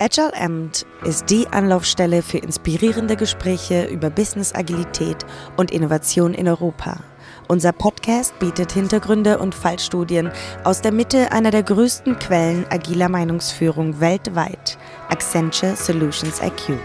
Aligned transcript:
Agile 0.00 0.32
Amt 0.40 0.86
ist 1.02 1.28
die 1.28 1.48
Anlaufstelle 1.48 2.22
für 2.22 2.38
inspirierende 2.38 3.16
Gespräche 3.16 3.86
über 3.86 4.10
Business 4.10 4.54
Agilität 4.54 5.26
und 5.56 5.72
Innovation 5.72 6.34
in 6.34 6.46
Europa. 6.46 7.00
Unser 7.48 7.72
Podcast 7.72 8.38
bietet 8.38 8.70
Hintergründe 8.70 9.38
und 9.38 9.56
Fallstudien 9.56 10.30
aus 10.62 10.82
der 10.82 10.92
Mitte 10.92 11.32
einer 11.32 11.50
der 11.50 11.64
größten 11.64 12.16
Quellen 12.20 12.64
agiler 12.70 13.08
Meinungsführung 13.08 13.98
weltweit, 13.98 14.78
Accenture 15.08 15.74
Solutions 15.74 16.40
IQ. 16.42 16.78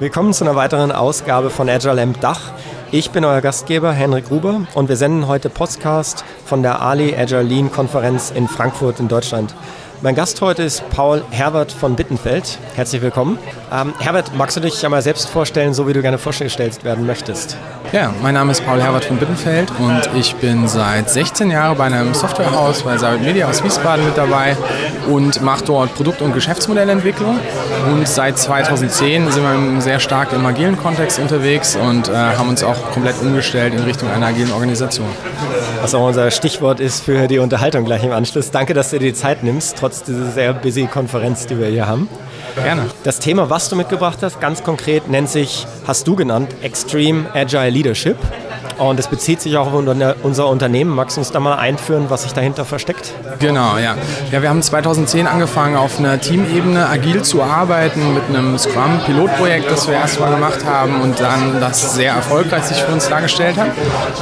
Willkommen 0.00 0.32
zu 0.32 0.42
einer 0.42 0.56
weiteren 0.56 0.90
Ausgabe 0.90 1.50
von 1.50 1.68
Agile 1.68 2.02
Amp 2.02 2.20
Dach. 2.20 2.52
Ich 2.92 3.12
bin 3.12 3.24
euer 3.24 3.40
Gastgeber 3.40 3.92
Henrik 3.92 4.26
Gruber 4.26 4.62
und 4.74 4.88
wir 4.88 4.96
senden 4.96 5.28
heute 5.28 5.48
Podcast 5.48 6.24
von 6.44 6.64
der 6.64 6.82
Ali 6.82 7.14
Agile 7.14 7.42
Lean 7.42 7.70
Konferenz 7.70 8.32
in 8.32 8.48
Frankfurt 8.48 8.98
in 8.98 9.06
Deutschland. 9.06 9.54
Mein 10.02 10.14
Gast 10.14 10.40
heute 10.40 10.62
ist 10.62 10.88
Paul 10.88 11.22
Herbert 11.30 11.72
von 11.72 11.94
Bittenfeld. 11.94 12.58
Herzlich 12.74 13.02
willkommen. 13.02 13.38
Ähm, 13.70 13.92
Herbert, 13.98 14.34
magst 14.34 14.56
du 14.56 14.60
dich 14.60 14.82
einmal 14.82 15.02
selbst 15.02 15.28
vorstellen, 15.28 15.74
so 15.74 15.86
wie 15.86 15.92
du 15.92 16.00
gerne 16.00 16.16
vorgestellt 16.16 16.82
werden 16.84 17.04
möchtest? 17.04 17.58
Ja, 17.92 18.14
mein 18.22 18.32
Name 18.32 18.52
ist 18.52 18.64
Paul 18.64 18.80
Herbert 18.80 19.04
von 19.04 19.18
Bittenfeld 19.18 19.70
und 19.78 20.08
ich 20.16 20.34
bin 20.36 20.68
seit 20.68 21.10
16 21.10 21.50
Jahren 21.50 21.76
bei 21.76 21.84
einem 21.84 22.14
Softwarehaus 22.14 22.82
bei 22.82 22.96
Sabit 22.96 23.22
Media 23.22 23.46
aus 23.46 23.62
Wiesbaden 23.62 24.06
mit 24.06 24.16
dabei 24.16 24.56
und 25.10 25.42
mache 25.42 25.64
dort 25.64 25.94
Produkt- 25.94 26.22
und 26.22 26.32
Geschäftsmodellentwicklung. 26.32 27.38
Und 27.92 28.08
seit 28.08 28.38
2010 28.38 29.30
sind 29.30 29.42
wir 29.42 29.80
sehr 29.82 30.00
stark 30.00 30.32
im 30.32 30.46
agilen 30.46 30.78
Kontext 30.78 31.18
unterwegs 31.18 31.76
und 31.76 32.08
äh, 32.08 32.12
haben 32.14 32.48
uns 32.48 32.62
auch 32.62 32.92
komplett 32.92 33.20
umgestellt 33.20 33.74
in 33.74 33.80
Richtung 33.80 34.08
einer 34.08 34.26
agilen 34.26 34.52
Organisation. 34.52 35.08
Was 35.82 35.94
auch 35.94 36.06
unser 36.06 36.30
Stichwort 36.30 36.78
ist 36.78 37.04
für 37.04 37.26
die 37.26 37.38
Unterhaltung 37.38 37.84
gleich 37.84 38.04
im 38.04 38.12
Anschluss. 38.12 38.50
Danke, 38.50 38.72
dass 38.74 38.90
du 38.90 38.98
dir 38.98 39.12
die 39.12 39.14
Zeit 39.14 39.42
nimmst, 39.42 39.82
trotz 39.90 40.04
dieser 40.04 40.30
sehr 40.30 40.52
busy 40.52 40.86
Konferenz, 40.86 41.46
die 41.46 41.58
wir 41.58 41.66
hier 41.66 41.88
haben. 41.88 42.08
Gerne. 42.54 42.86
Das 43.02 43.18
Thema, 43.18 43.50
was 43.50 43.68
du 43.68 43.76
mitgebracht 43.76 44.18
hast, 44.22 44.40
ganz 44.40 44.62
konkret 44.62 45.08
nennt 45.08 45.28
sich, 45.28 45.66
hast 45.86 46.06
du 46.06 46.14
genannt, 46.14 46.54
Extreme 46.62 47.26
Agile 47.34 47.70
Leadership. 47.70 48.16
Und 48.78 48.98
es 48.98 49.08
bezieht 49.08 49.42
sich 49.42 49.58
auch 49.58 49.74
auf 49.74 50.14
unser 50.22 50.48
Unternehmen. 50.48 50.94
Magst 50.94 51.16
du 51.16 51.20
uns 51.20 51.30
da 51.30 51.38
mal 51.38 51.56
einführen, 51.56 52.06
was 52.08 52.22
sich 52.22 52.32
dahinter 52.32 52.64
versteckt? 52.64 53.12
Genau, 53.38 53.76
ja. 53.76 53.94
Ja, 54.32 54.40
wir 54.40 54.48
haben 54.48 54.62
2010 54.62 55.26
angefangen, 55.26 55.76
auf 55.76 55.98
einer 55.98 56.18
Teamebene 56.18 56.88
agil 56.88 57.20
zu 57.20 57.42
arbeiten 57.42 58.14
mit 58.14 58.22
einem 58.28 58.56
Scrum-Pilotprojekt, 58.56 59.70
das 59.70 59.86
wir 59.86 59.96
erstmal 59.96 60.30
gemacht 60.30 60.64
haben 60.64 61.02
und 61.02 61.20
dann 61.20 61.60
das 61.60 61.94
sehr 61.94 62.14
erfolgreich 62.14 62.62
sich 62.62 62.78
für 62.78 62.92
uns 62.92 63.06
dargestellt 63.08 63.58
hat. 63.58 63.70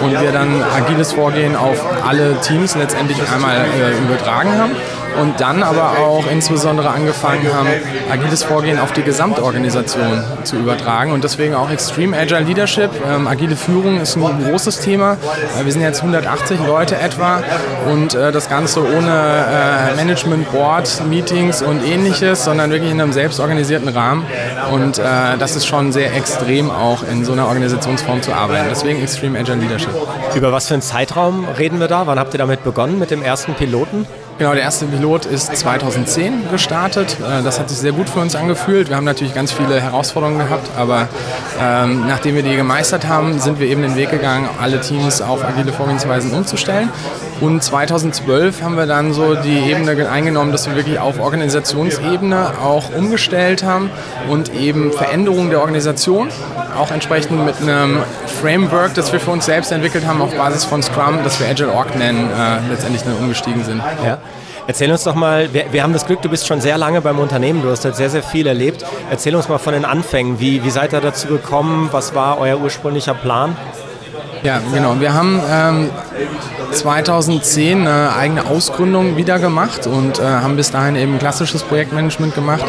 Und 0.02 0.20
wir 0.20 0.32
dann 0.32 0.64
agiles 0.76 1.12
Vorgehen 1.12 1.54
auf 1.54 1.84
alle 2.04 2.40
Teams 2.40 2.74
letztendlich 2.74 3.18
einmal 3.30 3.58
äh, 3.58 3.96
übertragen 4.02 4.58
haben 4.58 4.72
und 5.20 5.40
dann 5.40 5.62
aber 5.62 5.98
auch 5.98 6.24
insbesondere 6.30 6.90
angefangen 6.90 7.52
haben, 7.52 7.68
agiles 8.10 8.42
Vorgehen 8.42 8.78
auf 8.78 8.92
die 8.92 9.02
Gesamtorganisation 9.02 10.22
zu 10.44 10.56
übertragen 10.56 11.12
und 11.12 11.24
deswegen 11.24 11.54
auch 11.54 11.70
Extreme 11.70 12.16
Agile 12.16 12.40
Leadership. 12.40 12.90
Ähm, 13.06 13.26
agile 13.26 13.56
Führung 13.56 14.00
ist 14.00 14.16
ein 14.16 14.44
großes 14.44 14.80
Thema. 14.80 15.16
Äh, 15.58 15.64
wir 15.64 15.72
sind 15.72 15.82
jetzt 15.82 16.00
180 16.00 16.60
Leute 16.66 16.98
etwa 16.98 17.42
und 17.90 18.14
äh, 18.14 18.32
das 18.32 18.48
Ganze 18.48 18.80
ohne 18.80 19.92
äh, 19.92 19.96
Management 19.96 20.50
Board, 20.52 21.02
Meetings 21.08 21.62
und 21.62 21.84
ähnliches, 21.84 22.44
sondern 22.44 22.70
wirklich 22.70 22.92
in 22.92 23.00
einem 23.00 23.12
selbstorganisierten 23.12 23.88
Rahmen 23.88 24.26
und 24.72 24.98
äh, 24.98 25.02
das 25.38 25.56
ist 25.56 25.66
schon 25.66 25.92
sehr 25.92 26.14
extrem 26.14 26.70
auch 26.70 27.02
in 27.02 27.24
so 27.24 27.32
einer 27.32 27.46
Organisationsform 27.48 28.22
zu 28.22 28.32
arbeiten. 28.32 28.66
Deswegen 28.70 29.02
Extreme 29.02 29.38
Agile 29.38 29.58
Leadership. 29.58 29.90
Über 30.34 30.52
was 30.52 30.68
für 30.68 30.74
einen 30.74 30.82
Zeitraum 30.82 31.46
reden 31.58 31.80
wir 31.80 31.88
da? 31.88 32.06
Wann 32.06 32.18
habt 32.18 32.34
ihr 32.34 32.38
damit 32.38 32.64
begonnen 32.64 32.98
mit 32.98 33.10
dem 33.10 33.22
ersten 33.22 33.54
Piloten? 33.54 34.06
Genau, 34.38 34.52
der 34.54 34.62
erste 34.62 34.86
Pilot 34.86 35.26
ist 35.26 35.56
2010 35.56 36.48
gestartet. 36.48 37.16
Äh, 37.18 37.42
das 37.42 37.58
hat 37.58 37.70
sich 37.70 37.78
sehr 37.78 37.90
gut 37.90 38.08
für 38.08 38.20
uns 38.20 38.36
angefühlt. 38.36 38.88
Wir 38.88 38.94
haben 38.94 39.04
natürlich 39.04 39.34
ganz 39.34 39.50
viele 39.50 39.80
Herausforderungen 39.80 40.38
gehabt, 40.38 40.70
aber 40.76 41.08
ähm, 41.60 42.06
nachdem 42.06 42.36
wir 42.36 42.44
die 42.44 42.54
gemeistert 42.54 43.08
haben, 43.08 43.40
sind 43.40 43.58
wir 43.58 43.66
eben 43.66 43.82
den 43.82 43.96
Weg 43.96 44.10
gegangen, 44.10 44.48
alle 44.62 44.80
Teams 44.80 45.20
auf 45.20 45.44
agile 45.44 45.72
Vorgehensweisen 45.72 46.30
umzustellen. 46.30 46.88
Und 47.40 47.64
2012 47.64 48.62
haben 48.62 48.76
wir 48.76 48.86
dann 48.86 49.12
so 49.12 49.34
die 49.34 49.58
Ebene 49.58 50.08
eingenommen, 50.08 50.52
dass 50.52 50.68
wir 50.68 50.76
wirklich 50.76 51.00
auf 51.00 51.18
Organisationsebene 51.18 52.60
auch 52.62 52.94
umgestellt 52.94 53.64
haben 53.64 53.90
und 54.28 54.54
eben 54.54 54.92
Veränderungen 54.92 55.50
der 55.50 55.60
Organisation, 55.60 56.28
auch 56.78 56.90
entsprechend 56.90 57.44
mit 57.44 57.60
einem 57.60 58.02
Framework, 58.40 58.94
das 58.94 59.12
wir 59.12 59.20
für 59.20 59.30
uns 59.30 59.46
selbst 59.46 59.72
entwickelt 59.72 60.06
haben 60.06 60.20
auf 60.20 60.34
Basis 60.34 60.64
von 60.64 60.82
Scrum, 60.82 61.18
das 61.24 61.40
wir 61.40 61.48
Agile 61.48 61.72
Org 61.72 61.96
nennen, 61.96 62.30
äh, 62.30 62.70
letztendlich 62.70 63.02
dann 63.02 63.16
umgestiegen 63.16 63.64
sind. 63.64 63.82
Ja. 64.04 64.18
Erzähl 64.66 64.90
uns 64.92 65.02
doch 65.02 65.14
mal, 65.14 65.52
wir, 65.54 65.72
wir, 65.72 65.82
haben 65.82 65.94
das 65.94 66.04
Glück, 66.04 66.20
du 66.20 66.28
bist 66.28 66.46
schon 66.46 66.60
sehr 66.60 66.76
lange 66.76 67.00
beim 67.00 67.18
Unternehmen, 67.18 67.62
du 67.62 67.70
hast 67.70 67.86
halt 67.86 67.96
sehr, 67.96 68.10
sehr 68.10 68.22
viel 68.22 68.46
erlebt. 68.46 68.84
Erzähl 69.10 69.34
uns 69.34 69.48
mal 69.48 69.56
von 69.56 69.72
den 69.72 69.86
Anfängen. 69.86 70.40
Wie, 70.40 70.62
wie 70.62 70.70
seid 70.70 70.92
ihr 70.92 71.00
dazu 71.00 71.28
gekommen? 71.28 71.88
Was 71.90 72.14
war 72.14 72.38
euer 72.38 72.60
ursprünglicher 72.60 73.14
Plan? 73.14 73.56
Ja, 74.42 74.60
genau. 74.72 75.00
Wir 75.00 75.14
haben 75.14 75.40
ähm, 75.50 75.90
2010 76.70 77.86
eine 77.86 78.14
eigene 78.14 78.46
Ausgründung 78.46 79.16
wieder 79.16 79.38
gemacht 79.38 79.86
und 79.86 80.18
äh, 80.18 80.22
haben 80.22 80.56
bis 80.56 80.70
dahin 80.70 80.96
eben 80.96 81.18
klassisches 81.18 81.62
Projektmanagement 81.62 82.34
gemacht, 82.34 82.64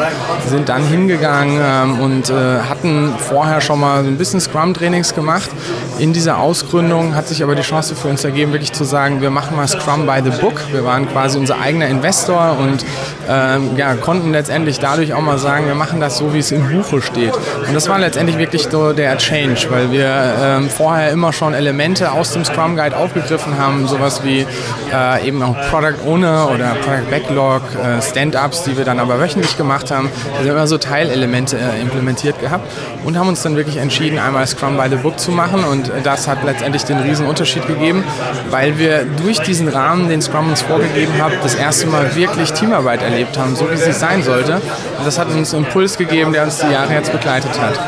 sind 0.48 0.68
dann 0.68 0.84
hingegangen 0.84 1.60
ähm, 1.62 2.00
und 2.00 2.30
äh, 2.30 2.60
hatten 2.68 3.14
vorher 3.18 3.60
schon 3.60 3.80
mal 3.80 4.04
ein 4.04 4.16
bisschen 4.16 4.40
Scrum-Trainings 4.40 5.14
gemacht. 5.14 5.50
In 5.98 6.12
dieser 6.12 6.38
Ausgründung 6.38 7.14
hat 7.14 7.28
sich 7.28 7.42
aber 7.42 7.54
die 7.54 7.62
Chance 7.62 7.94
für 7.94 8.08
uns 8.08 8.24
ergeben, 8.24 8.52
wirklich 8.52 8.72
zu 8.72 8.84
sagen, 8.84 9.20
wir 9.20 9.30
machen 9.30 9.56
mal 9.56 9.68
Scrum 9.68 10.06
by 10.06 10.20
the 10.24 10.30
Book. 10.40 10.60
Wir 10.72 10.84
waren 10.84 11.08
quasi 11.10 11.38
unser 11.38 11.60
eigener 11.60 11.88
Investor 11.88 12.56
und 12.58 12.84
ähm, 13.28 13.76
ja, 13.76 13.94
konnten 13.94 14.32
letztendlich 14.32 14.78
dadurch 14.78 15.12
auch 15.12 15.20
mal 15.20 15.38
sagen, 15.38 15.66
wir 15.66 15.74
machen 15.74 16.00
das 16.00 16.18
so, 16.18 16.32
wie 16.32 16.38
es 16.38 16.52
im 16.52 16.68
Buche 16.68 17.02
steht. 17.02 17.34
Und 17.66 17.74
das 17.74 17.88
war 17.88 17.98
letztendlich 17.98 18.38
wirklich 18.38 18.68
so 18.70 18.92
der 18.92 19.16
Change, 19.18 19.66
weil 19.70 19.92
wir 19.92 20.34
ähm, 20.42 20.70
vorher 20.70 21.10
immer 21.10 21.32
schon 21.32 21.54
Elemente 21.54 22.12
aus 22.12 22.32
dem 22.32 22.44
Scrum 22.44 22.76
Guide 22.76 22.96
aufgegriffen 22.96 23.58
haben, 23.58 23.86
sowas 23.90 24.22
wie 24.24 24.46
äh, 24.92 25.26
eben 25.26 25.42
auch 25.42 25.56
Product 25.70 26.06
Owner 26.06 26.50
oder 26.52 26.76
Product 26.82 27.10
Backlog, 27.10 27.62
äh, 27.74 28.00
Stand-ups, 28.00 28.64
die 28.64 28.76
wir 28.76 28.84
dann 28.84 28.98
aber 28.98 29.20
wöchentlich 29.20 29.56
gemacht 29.56 29.90
haben. 29.90 30.08
Also 30.32 30.44
wir 30.44 30.50
haben 30.50 30.58
immer 30.58 30.66
so 30.66 30.78
Teilelemente 30.78 31.56
äh, 31.56 31.80
implementiert 31.80 32.40
gehabt 32.40 32.66
und 33.04 33.18
haben 33.18 33.28
uns 33.28 33.42
dann 33.42 33.56
wirklich 33.56 33.76
entschieden, 33.76 34.18
einmal 34.18 34.46
Scrum 34.46 34.76
by 34.76 34.88
the 34.88 34.96
Book 34.96 35.18
zu 35.18 35.30
machen 35.30 35.64
und 35.64 35.90
das 36.02 36.28
hat 36.28 36.44
letztendlich 36.44 36.84
den 36.84 36.98
riesen 36.98 37.26
Unterschied 37.26 37.66
gegeben, 37.66 38.04
weil 38.50 38.78
wir 38.78 39.04
durch 39.22 39.40
diesen 39.40 39.68
Rahmen, 39.68 40.08
den 40.08 40.22
Scrum 40.22 40.48
uns 40.48 40.62
vorgegeben 40.62 41.12
hat, 41.22 41.32
das 41.42 41.54
erste 41.54 41.86
Mal 41.86 42.14
wirklich 42.14 42.52
Teamarbeit 42.52 43.02
erlebt 43.02 43.38
haben, 43.38 43.56
so 43.56 43.70
wie 43.70 43.76
sie 43.76 43.92
sein 43.92 44.22
sollte. 44.22 44.54
Und 44.54 45.06
das 45.06 45.18
hat 45.18 45.28
uns 45.28 45.54
einen 45.54 45.64
Impuls 45.64 45.96
gegeben, 45.96 46.32
der 46.32 46.44
uns 46.44 46.58
die 46.58 46.70
Jahre 46.70 46.92
jetzt 46.92 47.12
begleitet 47.12 47.58
hat. 47.60 47.78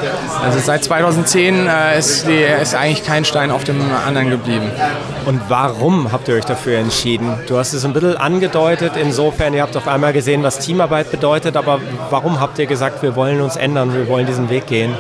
Also 0.43 0.59
seit 0.59 0.85
2010 0.85 1.67
äh, 1.67 1.99
ist, 1.99 2.27
die, 2.27 2.43
ist 2.43 2.75
eigentlich 2.75 3.05
kein 3.05 3.25
Stein 3.25 3.51
auf 3.51 3.65
dem 3.65 3.81
anderen 4.07 4.31
geblieben. 4.31 4.71
Und 5.27 5.41
warum 5.49 5.92
habt 6.11 6.29
ihr 6.29 6.35
euch 6.35 6.45
dafür 6.45 6.79
entschieden? 6.79 7.35
Du 7.47 7.59
hast 7.59 7.73
es 7.73 7.85
ein 7.85 7.93
bisschen 7.93 8.17
angedeutet, 8.17 8.93
insofern, 8.97 9.55
ihr 9.55 9.63
habt 9.63 9.77
auf 9.77 9.89
einmal 9.89 10.13
gesehen, 10.13 10.43
was 10.43 10.59
Teamarbeit 10.59 11.11
bedeutet, 11.11 11.57
aber 11.57 11.81
warum 12.11 12.41
habt 12.41 12.59
ihr 12.59 12.67
gesagt, 12.67 13.03
wir 13.03 13.15
wollen 13.17 13.41
uns 13.41 13.57
ändern, 13.57 13.93
wir 13.95 14.09
wollen 14.09 14.27
diesen 14.27 14.49
Weg 14.49 14.67
gehen? 14.67 14.95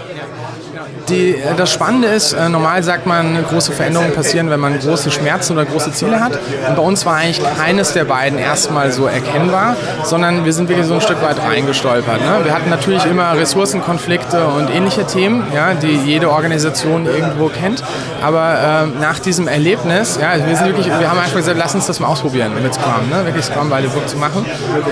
Die, 1.12 1.36
das 1.58 1.70
Spannende 1.70 2.08
ist, 2.08 2.32
äh, 2.32 2.48
normal 2.48 2.82
sagt 2.82 3.06
man, 3.06 3.44
große 3.44 3.72
Veränderungen 3.72 4.14
passieren, 4.14 4.48
wenn 4.48 4.60
man 4.60 4.78
große 4.78 5.10
Schmerzen 5.10 5.52
oder 5.52 5.66
große 5.66 5.92
Ziele 5.92 6.20
hat. 6.20 6.38
Und 6.66 6.74
bei 6.74 6.82
uns 6.82 7.04
war 7.04 7.16
eigentlich 7.16 7.42
keines 7.58 7.92
der 7.92 8.04
beiden 8.04 8.38
erstmal 8.38 8.92
so 8.92 9.06
erkennbar, 9.06 9.76
sondern 10.04 10.46
wir 10.46 10.54
sind 10.54 10.70
wirklich 10.70 10.86
so 10.86 10.94
ein 10.94 11.02
Stück 11.02 11.22
weit 11.22 11.38
reingestolpert. 11.38 12.20
Ne? 12.22 12.44
Wir 12.44 12.54
hatten 12.54 12.70
natürlich 12.70 13.04
immer 13.04 13.36
Ressourcenkonflikte 13.36 14.46
und 14.46 14.74
ähnliche 14.74 15.04
Themen, 15.04 15.44
ja, 15.54 15.74
die 15.74 15.96
jede 15.96 16.30
Organisation 16.30 17.04
irgendwo 17.04 17.48
kennt. 17.48 17.84
Aber 18.22 18.86
äh, 18.86 19.00
nach 19.00 19.18
diesem 19.18 19.48
Erlebnis, 19.48 20.18
ja, 20.18 20.46
wir, 20.46 20.56
sind 20.56 20.68
wirklich, 20.68 20.86
wir 20.86 21.10
haben 21.10 21.18
einfach 21.18 21.36
gesagt, 21.36 21.58
lass 21.58 21.74
uns 21.74 21.86
das 21.86 22.00
mal 22.00 22.08
ausprobieren 22.08 22.52
mit 22.62 22.72
Scrum, 22.72 23.10
ne? 23.10 23.26
wirklich 23.26 23.44
Scrum 23.44 23.68
by 23.68 23.82
the 23.82 23.88
Book 23.88 24.08
zu 24.08 24.16
machen. 24.16 24.46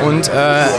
Und 0.04 0.28
äh, 0.28 0.32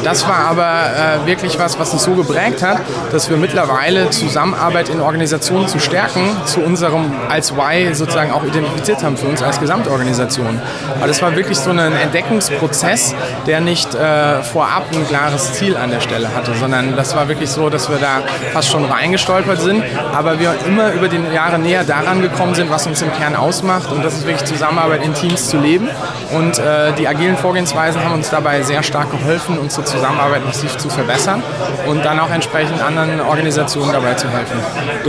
das 0.04 0.28
war 0.28 0.46
aber 0.52 1.24
äh, 1.24 1.26
wirklich 1.26 1.58
was, 1.58 1.80
was 1.80 1.94
uns 1.94 2.04
so 2.04 2.12
geprägt 2.12 2.62
hat, 2.62 2.78
dass 3.12 3.28
wir 3.30 3.38
mittlerweile 3.38 4.12
Zusammenarbeit 4.12 4.90
in 4.90 5.00
Organisationen 5.00 5.31
Organisation 5.32 5.66
zu 5.66 5.80
stärken, 5.80 6.36
zu 6.46 6.60
unserem 6.60 7.10
als 7.30 7.52
Y 7.52 7.94
sozusagen 7.94 8.32
auch 8.32 8.44
identifiziert 8.44 9.02
haben 9.02 9.16
für 9.16 9.28
uns 9.28 9.42
als 9.42 9.62
Gesamtorganisation. 9.62 10.60
Aber 10.98 11.08
das 11.08 11.22
war 11.22 11.34
wirklich 11.38 11.58
so 11.58 11.70
ein 11.70 11.80
Entdeckungsprozess, 11.80 13.16
der 13.48 13.62
nicht 13.62 13.96
äh, 13.96 14.44
vorab 14.44 14.84
ein 14.94 15.08
klares 15.08 15.54
Ziel 15.54 15.78
an 15.78 15.90
der 15.90 16.02
Stelle 16.02 16.36
hatte, 16.36 16.54
sondern 16.56 16.98
das 16.98 17.16
war 17.16 17.30
wirklich 17.30 17.50
so, 17.50 17.70
dass 17.70 17.90
wir 17.90 17.98
da 17.98 18.24
fast 18.52 18.70
schon 18.70 18.84
reingestolpert 18.84 19.62
sind, 19.62 19.84
aber 20.14 20.38
wir 20.38 20.54
immer 20.68 20.92
über 20.92 21.08
die 21.08 21.22
Jahre 21.34 21.60
näher 21.60 21.86
daran 21.86 22.22
gekommen 22.22 22.54
sind, 22.54 22.70
was 22.70 22.86
uns 22.86 23.02
im 23.02 23.14
Kern 23.14 23.38
ausmacht 23.38 23.90
und 23.90 24.04
das 24.04 24.16
ist 24.16 24.28
wirklich 24.28 24.44
Zusammenarbeit 24.44 25.02
in 25.06 25.14
Teams 25.14 25.50
zu 25.50 25.58
leben. 25.58 25.88
Und 26.34 26.60
äh, 26.60 26.92
die 26.98 27.08
agilen 27.08 27.38
Vorgehensweisen 27.38 28.04
haben 28.04 28.16
uns 28.16 28.30
dabei 28.30 28.62
sehr 28.64 28.84
stark 28.84 29.12
geholfen, 29.12 29.58
unsere 29.58 29.86
Zusammenarbeit 29.86 30.46
massiv 30.46 30.78
zu 30.78 30.90
verbessern 30.90 31.42
und 31.88 32.04
dann 32.04 32.20
auch 32.20 32.30
entsprechend 32.30 32.82
anderen 32.82 33.22
Organisationen 33.22 33.94
dabei 33.94 34.14
zu 34.16 34.30
helfen. 34.30 34.60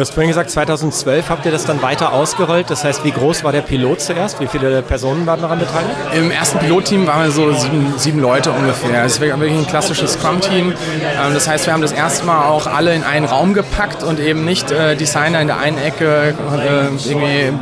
Hast 0.02 0.14
vorhin 0.14 0.30
gesagt, 0.30 0.50
2012 0.50 1.28
habt 1.28 1.46
ihr 1.46 1.52
das 1.52 1.64
dann 1.64 1.80
weiter 1.80 2.12
ausgerollt. 2.12 2.70
Das 2.70 2.82
heißt, 2.82 3.04
wie 3.04 3.12
groß 3.12 3.44
war 3.44 3.52
der 3.52 3.60
Pilot 3.60 4.00
zuerst? 4.00 4.40
Wie 4.40 4.48
viele 4.48 4.82
Personen 4.82 5.26
waren 5.26 5.40
daran 5.40 5.60
beteiligt? 5.60 5.94
Im 6.12 6.32
ersten 6.32 6.58
Pilotteam 6.58 7.06
waren 7.06 7.22
wir 7.22 7.30
so 7.30 7.52
sieben, 7.52 7.94
sieben 7.98 8.18
Leute 8.18 8.50
ungefähr. 8.50 9.04
Es 9.04 9.12
ist 9.12 9.20
wirklich 9.20 9.52
ein 9.52 9.64
klassisches 9.64 10.14
Scrum-Team. 10.14 10.72
Ähm, 10.72 11.34
das 11.34 11.46
heißt, 11.46 11.66
wir 11.66 11.72
haben 11.72 11.82
das 11.82 11.92
erste 11.92 12.26
Mal 12.26 12.46
auch 12.46 12.66
alle 12.66 12.92
in 12.96 13.04
einen 13.04 13.26
Raum 13.26 13.54
gepackt 13.54 14.02
und 14.02 14.18
eben 14.18 14.44
nicht 14.44 14.72
äh, 14.72 14.96
Designer 14.96 15.40
in 15.40 15.46
der 15.46 15.58
einen 15.58 15.78
Ecke, 15.78 16.34
äh, 16.34 17.08
irgendwie 17.08 17.52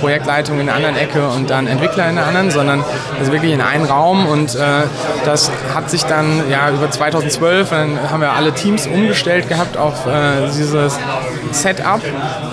Projektleitung 0.00 0.58
in 0.58 0.66
der 0.66 0.74
anderen 0.74 0.96
Ecke 0.96 1.28
und 1.28 1.48
dann 1.48 1.68
Entwickler 1.68 2.08
in 2.08 2.16
der 2.16 2.26
anderen, 2.26 2.50
sondern 2.50 2.82
also 3.20 3.30
wirklich 3.30 3.52
in 3.52 3.60
einen 3.60 3.84
Raum. 3.84 4.26
Und 4.26 4.56
äh, 4.56 4.58
das 5.24 5.48
hat 5.72 5.90
sich 5.90 6.02
dann 6.02 6.50
ja 6.50 6.70
über 6.70 6.90
2012, 6.90 7.70
dann 7.70 8.10
haben 8.10 8.20
wir 8.20 8.32
alle 8.32 8.50
Teams 8.50 8.88
umgestellt 8.88 9.48
gehabt 9.48 9.76
auf 9.76 10.08
äh, 10.08 10.50
Setup. 11.84 12.00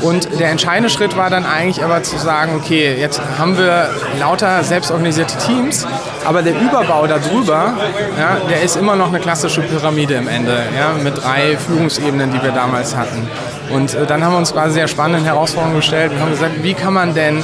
Und 0.01 0.39
der 0.39 0.50
entscheidende 0.50 0.89
Schritt 0.89 1.16
war 1.16 1.30
dann 1.30 1.45
eigentlich 1.45 1.83
aber 1.83 2.04
zu 2.04 2.18
sagen, 2.18 2.54
okay, 2.56 2.95
jetzt 3.00 3.22
haben 3.38 3.57
wir 3.57 3.89
lauter 4.19 4.63
selbstorganisierte 4.63 5.38
Teams, 5.38 5.88
aber 6.25 6.42
der 6.42 6.60
Überbau 6.60 7.07
darüber, 7.07 7.74
ja, 8.19 8.38
der 8.50 8.62
ist 8.62 8.75
immer 8.75 8.95
noch 8.95 9.07
eine 9.07 9.19
klassische 9.19 9.62
Pyramide 9.62 10.16
im 10.16 10.28
Ende, 10.28 10.63
ja, 10.78 10.94
mit 11.01 11.24
drei 11.24 11.57
Führungsebenen, 11.57 12.31
die 12.31 12.42
wir 12.42 12.51
damals 12.51 12.95
hatten. 12.95 13.28
Und 13.72 13.94
äh, 13.94 14.06
dann 14.06 14.24
haben 14.24 14.33
wir 14.33 14.38
uns 14.38 14.51
quasi 14.51 14.74
sehr 14.74 14.88
spannende 14.88 15.25
Herausforderungen 15.25 15.78
gestellt 15.78 16.12
und 16.12 16.19
haben 16.19 16.31
gesagt, 16.31 16.63
wie 16.63 16.74
kann 16.74 16.94
man 16.94 17.13
denn 17.13 17.42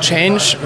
Change 0.00 0.56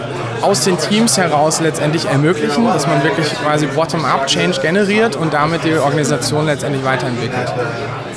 aus 0.42 0.64
den 0.64 0.76
Teams 0.76 1.16
heraus 1.16 1.60
letztendlich 1.60 2.04
ermöglichen, 2.06 2.66
dass 2.66 2.86
man 2.86 3.02
wirklich 3.02 3.32
quasi 3.34 3.66
bottom-up 3.66 4.26
Change 4.26 4.60
generiert 4.60 5.16
und 5.16 5.32
damit 5.32 5.64
die 5.64 5.74
Organisation 5.74 6.46
letztendlich 6.46 6.84
weiterentwickelt. 6.84 7.52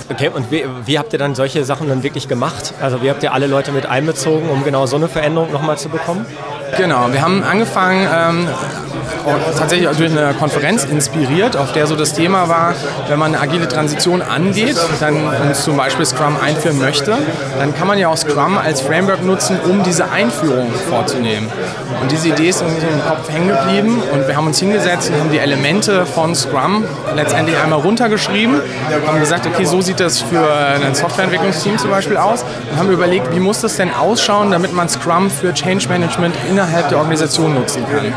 Okay, 0.10 0.30
und 0.34 0.52
wie, 0.52 0.66
wie, 0.86 0.98
habt 0.98 1.12
ihr 1.12 1.20
dann 1.20 1.36
solche 1.36 1.66
Sachen 1.66 1.90
dann 1.90 2.02
wirklich 2.02 2.30
gemacht? 2.30 2.74
Also 2.82 3.02
wie 3.02 3.10
habt 3.10 3.24
ihr 3.24 3.34
alle 3.34 3.48
Leute 3.48 3.74
mit 3.74 3.86
einbezogen, 3.86 4.50
um 4.50 4.64
genau 4.64 4.86
so 4.86 4.96
eine 4.96 5.10
Veränderung 5.10 5.52
nochmal 5.52 5.78
zu 5.78 5.90
bekommen? 5.90 6.26
Genau, 6.78 7.12
wir 7.12 7.22
haben 7.22 7.44
angefangen, 7.44 8.08
ähm, 8.14 8.48
tatsächlich 9.58 9.90
durch 9.90 10.12
eine 10.12 10.34
Konferenz 10.34 10.86
inspiriert, 10.86 11.58
auf 11.58 11.72
der 11.74 11.88
so 11.88 11.96
das 11.96 12.14
Thema 12.14 12.50
war, 12.50 12.74
wenn 13.08 13.20
man 13.20 13.36
eine 13.36 13.42
agile 13.42 13.68
Transition 13.68 14.22
angeht, 14.22 14.78
dann 15.00 15.16
uns 15.42 15.64
zum 15.64 15.78
Beispiel 15.78 16.06
Scrum 16.06 16.38
einführen 16.42 16.80
möchte, 16.80 17.18
dann 17.60 17.74
kann 17.76 17.88
man 17.88 17.98
ja 17.98 18.10
auch 18.10 18.18
Scrum 18.18 18.58
als 18.58 18.82
Framework 18.82 19.24
nutzen, 19.24 19.60
um 19.64 19.84
diese 19.84 20.10
Einführung 20.12 20.72
vorzunehmen. 20.90 21.50
Und 22.02 22.12
diese 22.12 22.30
Idee 22.30 22.50
ist 22.50 22.62
irgendwie 22.62 22.82
so 22.82 22.88
im 22.88 23.02
Kopf 23.06 23.30
hängen 23.30 23.48
geblieben 23.48 24.02
und 24.14 24.28
wir 24.28 24.36
haben 24.36 24.48
uns 24.48 24.60
hingesetzt 24.60 25.10
und 25.10 25.20
haben 25.20 25.32
die 25.32 25.40
Elemente 25.40 26.06
von 26.06 26.36
Scrum 26.36 26.84
letztendlich 27.16 27.58
einmal 27.58 27.80
runtergeschrieben, 27.80 28.62
haben 29.06 29.20
gesagt, 29.20 29.46
okay, 29.48 29.66
so 29.66 29.82
sieht 29.82 30.00
das 30.00 30.22
für 30.22 30.48
ein 30.54 30.94
Softwareentwicklungsteam 30.94 31.78
zum 31.78 31.90
Beispiel 31.90 32.18
aus 32.18 32.44
und 32.72 32.78
haben 32.78 32.92
überlegt, 32.92 33.34
wie 33.34 33.40
muss 33.40 33.62
das 33.62 33.78
denn 33.78 33.94
ausschauen, 33.94 34.52
damit 34.52 34.74
man 34.74 34.90
Scrum 34.90 35.30
für 35.30 35.54
Change 35.54 35.90
Management 35.90 36.36
innerhalb 36.50 36.90
der 36.90 37.00
Organisation 37.00 37.54
nutzen 37.54 37.84
kann. 37.90 38.14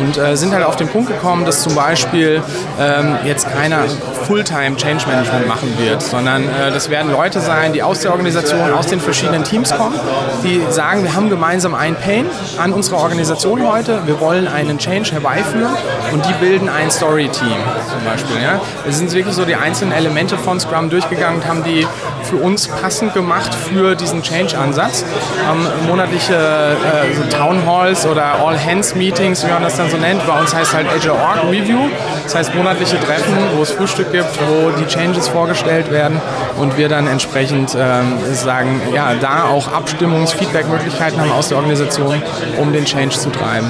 Und 0.00 0.16
äh, 0.18 0.29
sind 0.36 0.52
halt 0.54 0.64
auf 0.64 0.76
den 0.76 0.88
Punkt 0.88 1.08
gekommen, 1.08 1.44
dass 1.44 1.62
zum 1.62 1.74
Beispiel 1.74 2.42
ähm, 2.78 3.16
jetzt 3.24 3.50
keiner 3.50 3.84
Fulltime 4.26 4.76
Change 4.76 5.06
Management 5.06 5.48
machen 5.48 5.74
wird, 5.78 6.02
sondern 6.02 6.44
äh, 6.44 6.70
das 6.72 6.90
werden 6.90 7.10
Leute 7.10 7.40
sein, 7.40 7.72
die 7.72 7.82
aus 7.82 8.00
der 8.00 8.12
Organisation, 8.12 8.72
aus 8.72 8.86
den 8.86 9.00
verschiedenen 9.00 9.44
Teams 9.44 9.74
kommen, 9.74 9.98
die 10.44 10.62
sagen, 10.70 11.02
wir 11.02 11.14
haben 11.14 11.30
gemeinsam 11.30 11.74
ein 11.74 11.94
Pain 11.96 12.26
an 12.58 12.72
unserer 12.72 12.98
Organisation 12.98 13.66
heute, 13.70 14.06
wir 14.06 14.20
wollen 14.20 14.48
einen 14.48 14.78
Change 14.78 15.12
herbeiführen 15.12 15.74
und 16.12 16.24
die 16.26 16.32
bilden 16.34 16.68
ein 16.68 16.90
Story-Team 16.90 17.56
zum 17.88 18.04
Beispiel. 18.04 18.42
Ja? 18.42 18.60
Wir 18.84 18.92
sind 18.92 19.12
wirklich 19.12 19.34
so 19.34 19.44
die 19.44 19.56
einzelnen 19.56 19.92
Elemente 19.92 20.36
von 20.38 20.60
Scrum 20.60 20.90
durchgegangen 20.90 21.40
und 21.40 21.48
haben 21.48 21.64
die 21.64 21.86
für 22.22 22.36
uns 22.36 22.68
passend 22.68 23.14
gemacht 23.14 23.54
für 23.54 23.94
diesen 23.94 24.22
Change-Ansatz. 24.22 25.04
Haben 25.46 25.66
monatliche 25.88 26.34
äh, 26.34 27.14
so 27.14 27.36
Town 27.36 27.66
Halls 27.66 28.06
oder 28.06 28.34
All-Hands-Meetings, 28.40 29.46
wie 29.46 29.50
man 29.50 29.62
das 29.62 29.76
dann 29.76 29.90
so 29.90 29.96
nennt, 29.96 30.19
bei 30.26 30.40
uns 30.40 30.54
heißt 30.54 30.74
halt 30.74 30.86
Agile 30.88 31.14
Org 31.14 31.44
Review. 31.50 31.88
Das 32.24 32.34
heißt 32.34 32.54
monatliche 32.54 32.98
Treffen, 33.00 33.36
wo 33.56 33.62
es 33.62 33.72
Frühstück 33.72 34.12
gibt, 34.12 34.28
wo 34.48 34.70
die 34.70 34.86
Changes 34.86 35.28
vorgestellt 35.28 35.90
werden 35.90 36.20
und 36.58 36.76
wir 36.78 36.88
dann 36.88 37.06
entsprechend 37.06 37.76
ähm, 37.78 38.18
sagen, 38.32 38.80
ja, 38.94 39.14
da 39.20 39.44
auch 39.44 39.68
Abstimmungs-, 39.72 40.34
Feedback-Möglichkeiten 40.34 41.20
haben 41.20 41.32
aus 41.32 41.48
der 41.48 41.58
Organisation, 41.58 42.22
um 42.58 42.72
den 42.72 42.84
Change 42.84 43.16
zu 43.16 43.30
treiben. 43.30 43.66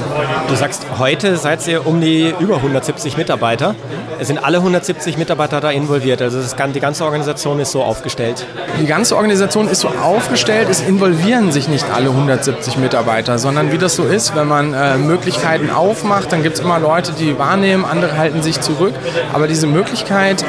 Du 0.49 0.55
sagst, 0.55 0.87
heute 0.99 1.37
seid 1.37 1.67
ihr 1.67 1.87
um 1.87 2.01
die 2.01 2.35
über 2.39 2.57
170 2.57 3.17
Mitarbeiter. 3.17 3.75
Es 4.19 4.27
sind 4.27 4.45
alle 4.45 4.59
170 4.59 5.17
Mitarbeiter 5.17 5.61
da 5.61 5.71
involviert. 5.71 6.21
Also 6.21 6.41
das, 6.41 6.55
die 6.55 6.81
ganze 6.81 7.05
Organisation 7.05 7.59
ist 7.59 7.73
so 7.73 7.83
aufgestellt. 7.83 8.47
Die 8.79 8.87
ganze 8.87 9.17
Organisation 9.17 9.69
ist 9.69 9.81
so 9.81 9.89
aufgestellt, 9.89 10.69
es 10.71 10.81
involvieren 10.81 11.53
sich 11.53 11.69
nicht 11.69 11.87
alle 11.91 12.11
170 12.11 12.77
Mitarbeiter, 12.77 13.39
sondern 13.39 13.73
wie 13.73 13.79
das 13.79 13.97
so 13.97 14.05
ist, 14.05 14.35
wenn 14.37 14.47
man 14.47 14.75
äh, 14.75 14.99
Möglichkeiten 14.99 15.71
aufmacht, 15.71 16.33
dann 16.33 16.40
gibt 16.43 16.57
es 16.57 16.61
immer 16.61 16.79
Leute, 16.79 17.13
die 17.13 17.39
wahrnehmen, 17.39 17.85
andere 17.85 18.17
halten 18.17 18.43
sich 18.43 18.61
zurück. 18.61 18.95
Aber 19.33 19.47
diese 19.47 19.67
Möglichkeit 19.67 20.45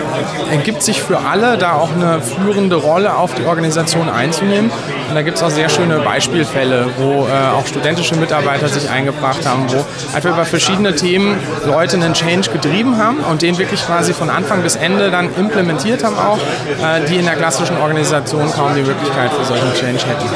ergibt 0.52 0.84
sich 0.84 1.02
für 1.02 1.20
alle, 1.20 1.58
da 1.58 1.74
auch 1.74 1.92
eine 1.94 2.22
führende 2.22 2.76
Rolle 2.76 3.16
auf 3.16 3.34
die 3.34 3.46
Organisation 3.46 4.10
einzunehmen. 4.10 4.72
Und 5.10 5.16
da 5.16 5.22
gibt 5.22 5.38
es 5.38 5.44
auch 5.44 5.50
sehr 5.50 5.70
schöne 5.70 6.00
Beispielfälle, 6.00 6.90
wo 6.98 7.28
äh, 7.28 7.58
auch 7.58 7.66
studentische 7.66 8.16
Mitarbeiter 8.16 8.68
sich 8.68 8.90
eingebracht 8.90 9.46
haben, 9.46 9.66
wo 9.70 9.86
einfach 10.16 10.30
über 10.30 10.46
verschiedene 10.46 10.96
Themen 10.96 11.38
Leute 11.66 11.98
einen 11.98 12.14
Change 12.14 12.50
getrieben 12.50 12.98
haben 12.98 13.18
und 13.20 13.42
den 13.42 13.58
wirklich 13.58 13.86
quasi 13.86 14.14
von 14.14 14.30
Anfang 14.30 14.62
bis 14.62 14.76
Ende 14.76 15.12
dann 15.12 15.30
implementiert 15.36 16.04
haben 16.04 16.18
auch, 16.18 16.38
äh, 16.38 17.06
die 17.08 17.18
in 17.18 17.26
der 17.26 17.36
klassischen 17.36 17.78
Organisation 17.78 18.52
kaum 18.52 18.74
die 18.76 18.82
Möglichkeit 18.82 19.32
für 19.34 19.44
solchen 19.44 19.74
Change 19.74 20.06
hätten. 20.06 20.30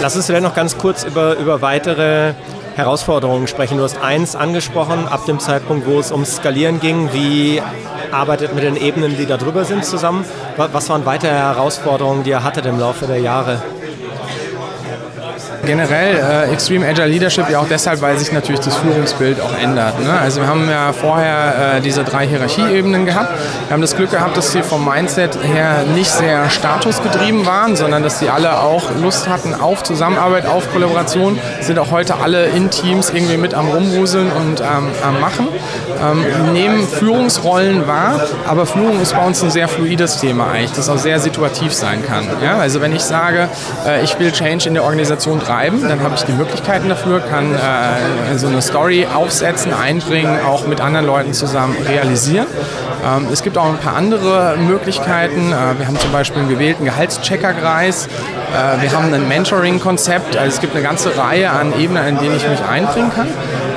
Lass 0.00 0.16
uns 0.16 0.26
vielleicht 0.26 0.44
noch 0.44 0.54
ganz 0.54 0.76
kurz 0.76 1.04
über, 1.04 1.36
über 1.36 1.62
weitere 1.62 2.34
Herausforderungen 2.74 3.46
sprechen. 3.46 3.78
Du 3.78 3.84
hast 3.84 3.98
eins 4.00 4.34
angesprochen, 4.34 5.06
ab 5.06 5.26
dem 5.26 5.38
Zeitpunkt, 5.38 5.86
wo 5.86 5.98
es 5.98 6.10
ums 6.10 6.36
Skalieren 6.36 6.80
ging. 6.80 7.12
Wie 7.12 7.62
arbeitet 8.10 8.54
mit 8.54 8.64
den 8.64 8.76
Ebenen, 8.76 9.16
die 9.16 9.26
da 9.26 9.36
drüber 9.36 9.64
sind, 9.64 9.84
zusammen? 9.84 10.24
Was 10.56 10.88
waren 10.88 11.04
weitere 11.04 11.32
Herausforderungen, 11.32 12.24
die 12.24 12.30
ihr 12.30 12.44
hattet 12.44 12.66
im 12.66 12.78
Laufe 12.78 13.06
der 13.06 13.18
Jahre? 13.18 13.62
Generell 15.64 16.16
äh, 16.16 16.52
Extreme 16.52 16.86
Agile 16.86 17.06
Leadership 17.06 17.48
ja 17.48 17.60
auch 17.60 17.68
deshalb, 17.68 18.00
weil 18.02 18.18
sich 18.18 18.32
natürlich 18.32 18.60
das 18.60 18.76
Führungsbild 18.76 19.40
auch 19.40 19.56
ändert. 19.56 20.00
Ne? 20.00 20.12
Also 20.12 20.40
wir 20.40 20.48
haben 20.48 20.68
ja 20.68 20.92
vorher 20.92 21.76
äh, 21.76 21.80
diese 21.80 22.02
drei 22.02 22.26
Hierarchieebenen 22.26 23.06
gehabt. 23.06 23.32
Wir 23.68 23.74
haben 23.74 23.80
das 23.80 23.94
Glück 23.94 24.10
gehabt, 24.10 24.36
dass 24.36 24.50
sie 24.50 24.62
vom 24.62 24.84
Mindset 24.84 25.38
her 25.42 25.84
nicht 25.94 26.10
sehr 26.10 26.50
statusgetrieben 26.50 27.46
waren, 27.46 27.76
sondern 27.76 28.02
dass 28.02 28.18
sie 28.18 28.28
alle 28.28 28.60
auch 28.60 28.90
Lust 29.00 29.28
hatten 29.28 29.54
auf 29.54 29.84
Zusammenarbeit, 29.84 30.46
auf 30.46 30.72
Kollaboration. 30.72 31.38
Sind 31.60 31.78
auch 31.78 31.92
heute 31.92 32.16
alle 32.16 32.46
in 32.46 32.70
Teams 32.70 33.10
irgendwie 33.10 33.36
mit 33.36 33.54
am 33.54 33.68
Rumwuseln 33.68 34.32
und 34.32 34.60
ähm, 34.60 34.88
am 35.04 35.20
Machen. 35.20 35.46
Ähm, 36.02 36.52
nehmen 36.52 36.88
Führungsrollen 36.88 37.86
wahr, 37.86 38.20
aber 38.48 38.66
Führung 38.66 39.00
ist 39.00 39.14
bei 39.14 39.24
uns 39.24 39.42
ein 39.44 39.50
sehr 39.50 39.68
fluides 39.68 40.18
Thema 40.18 40.50
eigentlich, 40.50 40.72
das 40.72 40.88
auch 40.88 40.98
sehr 40.98 41.20
situativ 41.20 41.72
sein 41.72 42.04
kann. 42.04 42.26
Ja? 42.42 42.58
Also 42.58 42.80
wenn 42.80 42.92
ich 42.92 43.02
sage, 43.02 43.48
äh, 43.86 44.02
ich 44.02 44.18
will 44.18 44.32
Change 44.32 44.66
in 44.66 44.74
der 44.74 44.82
Organisation 44.82 45.38
schreiben, 45.52 45.86
dann 45.86 46.02
habe 46.02 46.14
ich 46.14 46.22
die 46.22 46.32
Möglichkeiten 46.32 46.88
dafür, 46.88 47.20
kann 47.20 47.54
äh, 47.54 48.38
so 48.38 48.46
eine 48.46 48.62
Story 48.62 49.06
aufsetzen, 49.12 49.72
einbringen, 49.74 50.38
auch 50.46 50.66
mit 50.66 50.80
anderen 50.80 51.06
Leuten 51.06 51.34
zusammen 51.34 51.76
realisieren. 51.86 52.46
Ähm, 53.04 53.26
es 53.30 53.42
gibt 53.42 53.58
auch 53.58 53.66
ein 53.66 53.78
paar 53.78 53.96
andere 53.96 54.56
Möglichkeiten. 54.58 55.52
Äh, 55.52 55.78
wir 55.78 55.86
haben 55.86 55.98
zum 55.98 56.12
Beispiel 56.12 56.40
einen 56.40 56.48
gewählten 56.48 56.84
Gehaltscheckerkreis. 56.84 58.06
Äh, 58.06 58.82
wir 58.82 58.92
haben 58.92 59.12
ein 59.12 59.28
Mentoring-Konzept. 59.28 60.36
Also 60.36 60.48
es 60.48 60.60
gibt 60.60 60.74
eine 60.74 60.84
ganze 60.84 61.16
Reihe 61.16 61.50
an 61.50 61.78
Ebenen, 61.78 62.06
in 62.06 62.18
denen 62.18 62.36
ich 62.36 62.48
mich 62.48 62.62
einbringen 62.64 63.12
kann 63.14 63.28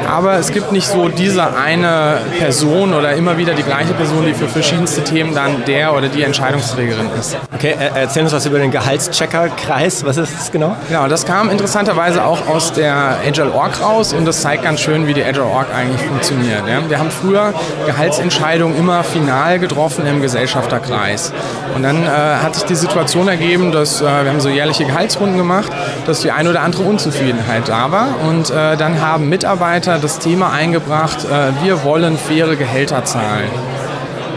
aber 0.08 0.34
es 0.34 0.52
gibt 0.52 0.72
nicht 0.72 0.88
so 0.88 1.10
diese 1.10 1.56
eine 1.56 2.20
Person 2.40 2.94
oder 2.94 3.14
immer 3.14 3.38
wieder 3.38 3.54
die 3.54 3.64
gleiche 3.64 3.94
Person, 3.94 4.26
die 4.26 4.34
für 4.34 4.48
verschiedenste 4.48 5.04
Themen 5.04 5.34
dann 5.34 5.66
der 5.66 5.94
oder 5.94 6.08
die 6.08 6.24
Entscheidungsträgerin 6.24 7.10
ist. 7.20 7.38
Okay, 7.54 7.76
erzähl 7.96 8.24
uns 8.24 8.34
was 8.34 8.46
über 8.46 8.60
den 8.60 8.72
Gehaltschecker-Kreis. 8.72 10.06
Was 10.06 10.18
ist 10.18 10.34
das 10.38 10.52
genau? 10.52 10.76
Genau, 10.88 11.08
das 11.08 11.26
kam 11.26 11.50
interessanterweise 11.50 12.24
auch 12.24 12.48
aus 12.48 12.74
der 12.74 13.18
Agile 13.26 13.54
Org 13.54 13.82
raus 13.82 14.14
und 14.14 14.26
das 14.26 14.42
zeigt 14.42 14.64
ganz 14.64 14.82
schön, 14.82 15.08
wie 15.08 15.14
die 15.14 15.24
Agile 15.24 15.46
Org 15.46 15.68
eigentlich 15.76 16.02
funktioniert. 16.02 16.64
Wir 16.88 17.00
haben 17.00 17.12
früher 17.12 17.54
Gehaltsentscheidungen 17.86 18.78
immer 18.78 19.04
final 19.04 19.60
getroffen 19.60 20.06
im 20.06 20.22
Gesellschafterkreis. 20.22 21.34
Und 21.76 21.84
dann 21.84 22.04
äh, 22.04 22.08
hat 22.08 22.56
sich 22.56 22.64
die 22.64 22.76
Situation 22.76 23.28
ergeben, 23.28 23.72
dass 23.72 24.02
äh, 24.02 24.06
wir 24.06 24.30
haben 24.30 24.40
so 24.40 24.50
jährliche 24.50 24.86
Gehaltsrunden 24.86 25.38
gemacht, 25.38 25.72
dass 26.06 26.22
die 26.22 26.32
ein 26.32 26.48
oder 26.48 26.62
andere 26.62 26.84
Unzufriedenheit 26.84 27.68
da 27.68 27.92
war. 27.92 28.08
Und 28.28 28.50
äh, 28.50 28.78
dann 28.78 29.02
haben 29.02 29.30
Mitarbeiter 29.30 29.95
das 29.98 30.20
Thema 30.20 30.52
eingebracht, 30.52 31.26
äh, 31.26 31.64
wir 31.64 31.84
wollen 31.84 32.18
faire 32.18 32.56
Gehälter 32.56 33.04
zahlen. 33.06 33.50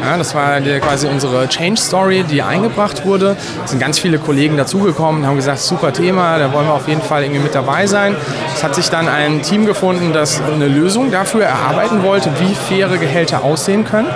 Ja, 0.03 0.17
das 0.17 0.35
war 0.35 0.61
quasi 0.61 1.09
unsere 1.09 1.49
Change 1.49 1.81
Story, 1.81 2.23
die 2.23 2.41
eingebracht 2.41 3.05
wurde. 3.05 3.37
Es 3.65 3.71
sind 3.71 3.81
ganz 3.81 3.99
viele 3.99 4.19
Kollegen 4.19 4.57
dazugekommen, 4.57 5.27
haben 5.27 5.37
gesagt, 5.37 5.59
super 5.59 5.93
Thema, 5.93 6.39
da 6.39 6.53
wollen 6.53 6.67
wir 6.67 6.75
auf 6.75 6.87
jeden 6.87 7.03
Fall 7.03 7.25
irgendwie 7.25 7.43
mit 7.43 7.55
dabei 7.55 7.87
sein. 7.87 8.15
Es 8.55 8.63
hat 8.63 8.75
sich 8.77 8.91
dann 8.91 9.09
ein 9.09 9.43
Team 9.43 9.67
gefunden, 9.67 10.13
das 10.13 10.41
eine 10.41 10.69
Lösung 10.69 11.11
dafür 11.11 11.45
erarbeiten 11.45 12.05
wollte, 12.05 12.31
wie 12.39 12.55
faire 12.55 12.97
Gehälter 12.97 13.43
aussehen 13.43 13.85
können. 13.85 14.09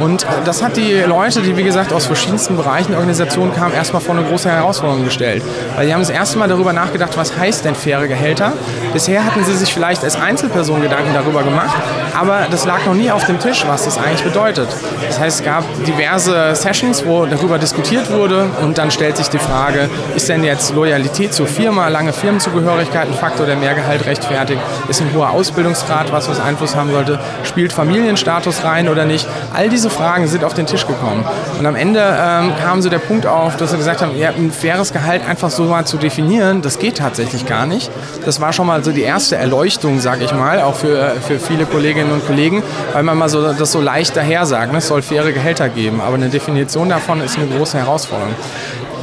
Und 0.00 0.26
das 0.44 0.62
hat 0.62 0.76
die 0.76 0.92
Leute, 1.06 1.40
die 1.42 1.56
wie 1.56 1.62
gesagt 1.62 1.92
aus 1.92 2.06
verschiedensten 2.06 2.56
Bereichen 2.56 2.90
der 2.90 2.98
Organisation 2.98 3.54
kamen, 3.54 3.74
erstmal 3.74 4.02
vor 4.02 4.14
eine 4.16 4.26
große 4.26 4.50
Herausforderung 4.50 5.04
gestellt. 5.04 5.42
Weil 5.74 5.86
die 5.86 5.94
haben 5.94 6.00
das 6.00 6.10
erste 6.10 6.38
Mal 6.38 6.48
darüber 6.48 6.72
nachgedacht, 6.72 7.16
was 7.16 7.36
heißt 7.36 7.64
denn 7.64 7.74
faire 7.74 8.06
Gehälter? 8.06 8.52
Bisher 8.92 9.24
hatten 9.24 9.44
sie 9.44 9.54
sich 9.54 9.72
vielleicht 9.72 10.04
als 10.04 10.16
Einzelperson 10.16 10.82
Gedanken 10.82 11.14
darüber 11.14 11.42
gemacht, 11.42 11.76
aber 12.18 12.46
das 12.50 12.64
lag 12.64 12.84
noch 12.86 12.94
nie 12.94 13.10
auf 13.10 13.24
dem 13.24 13.38
Tisch, 13.38 13.64
was 13.66 13.84
das 13.84 13.98
eigentlich 13.98 14.22
bedeutet. 14.22 14.68
Das 15.06 15.18
heißt, 15.18 15.40
es 15.40 15.44
gab 15.44 15.64
diverse 15.84 16.54
Sessions, 16.54 17.04
wo 17.06 17.26
darüber 17.26 17.58
diskutiert 17.58 18.10
wurde 18.10 18.46
und 18.62 18.78
dann 18.78 18.90
stellt 18.90 19.16
sich 19.16 19.28
die 19.28 19.38
Frage, 19.38 19.88
ist 20.14 20.28
denn 20.28 20.44
jetzt 20.44 20.74
Loyalität 20.74 21.34
zur 21.34 21.46
Firma, 21.46 21.88
lange 21.88 22.12
Firmenzugehörigkeit 22.12 23.08
ein 23.08 23.14
Faktor, 23.14 23.46
der 23.46 23.56
mehr 23.56 23.74
Gehalt 23.74 24.06
rechtfertigt? 24.06 24.60
Ist 24.88 25.00
ein 25.00 25.12
hoher 25.14 25.30
Ausbildungsgrad 25.30 26.12
was, 26.12 26.28
was 26.28 26.40
Einfluss 26.40 26.76
haben 26.76 26.90
sollte? 26.90 27.18
Spielt 27.44 27.72
Familienstatus 27.72 28.64
rein 28.64 28.88
oder 28.88 29.04
nicht? 29.04 29.26
All 29.54 29.68
diese 29.68 29.85
Fragen 29.90 30.26
sind 30.26 30.44
auf 30.44 30.54
den 30.54 30.66
Tisch 30.66 30.86
gekommen. 30.86 31.24
Und 31.58 31.66
am 31.66 31.76
Ende 31.76 32.00
ähm, 32.00 32.52
kam 32.62 32.82
so 32.82 32.88
der 32.88 32.98
Punkt 32.98 33.26
auf, 33.26 33.56
dass 33.56 33.70
sie 33.70 33.76
gesagt 33.76 34.02
haben, 34.02 34.16
ja, 34.16 34.30
ein 34.30 34.50
faires 34.50 34.92
Gehalt 34.92 35.26
einfach 35.26 35.50
so 35.50 35.64
mal 35.64 35.84
zu 35.84 35.96
definieren, 35.96 36.62
das 36.62 36.78
geht 36.78 36.98
tatsächlich 36.98 37.46
gar 37.46 37.66
nicht. 37.66 37.90
Das 38.24 38.40
war 38.40 38.52
schon 38.52 38.66
mal 38.66 38.82
so 38.84 38.92
die 38.92 39.02
erste 39.02 39.36
Erleuchtung, 39.36 40.00
sage 40.00 40.24
ich 40.24 40.32
mal, 40.32 40.60
auch 40.62 40.74
für, 40.74 41.12
für 41.26 41.38
viele 41.38 41.66
Kolleginnen 41.66 42.12
und 42.12 42.26
Kollegen, 42.26 42.62
weil 42.92 43.02
man 43.02 43.16
mal 43.18 43.28
so 43.28 43.52
das 43.52 43.72
so 43.72 43.80
leicht 43.80 44.16
daher 44.16 44.46
sagt, 44.46 44.72
ne? 44.72 44.78
es 44.78 44.88
soll 44.88 45.02
faire 45.02 45.32
Gehälter 45.32 45.68
geben. 45.68 46.00
Aber 46.00 46.14
eine 46.14 46.28
Definition 46.28 46.88
davon 46.88 47.20
ist 47.20 47.38
eine 47.38 47.46
große 47.46 47.78
Herausforderung. 47.78 48.34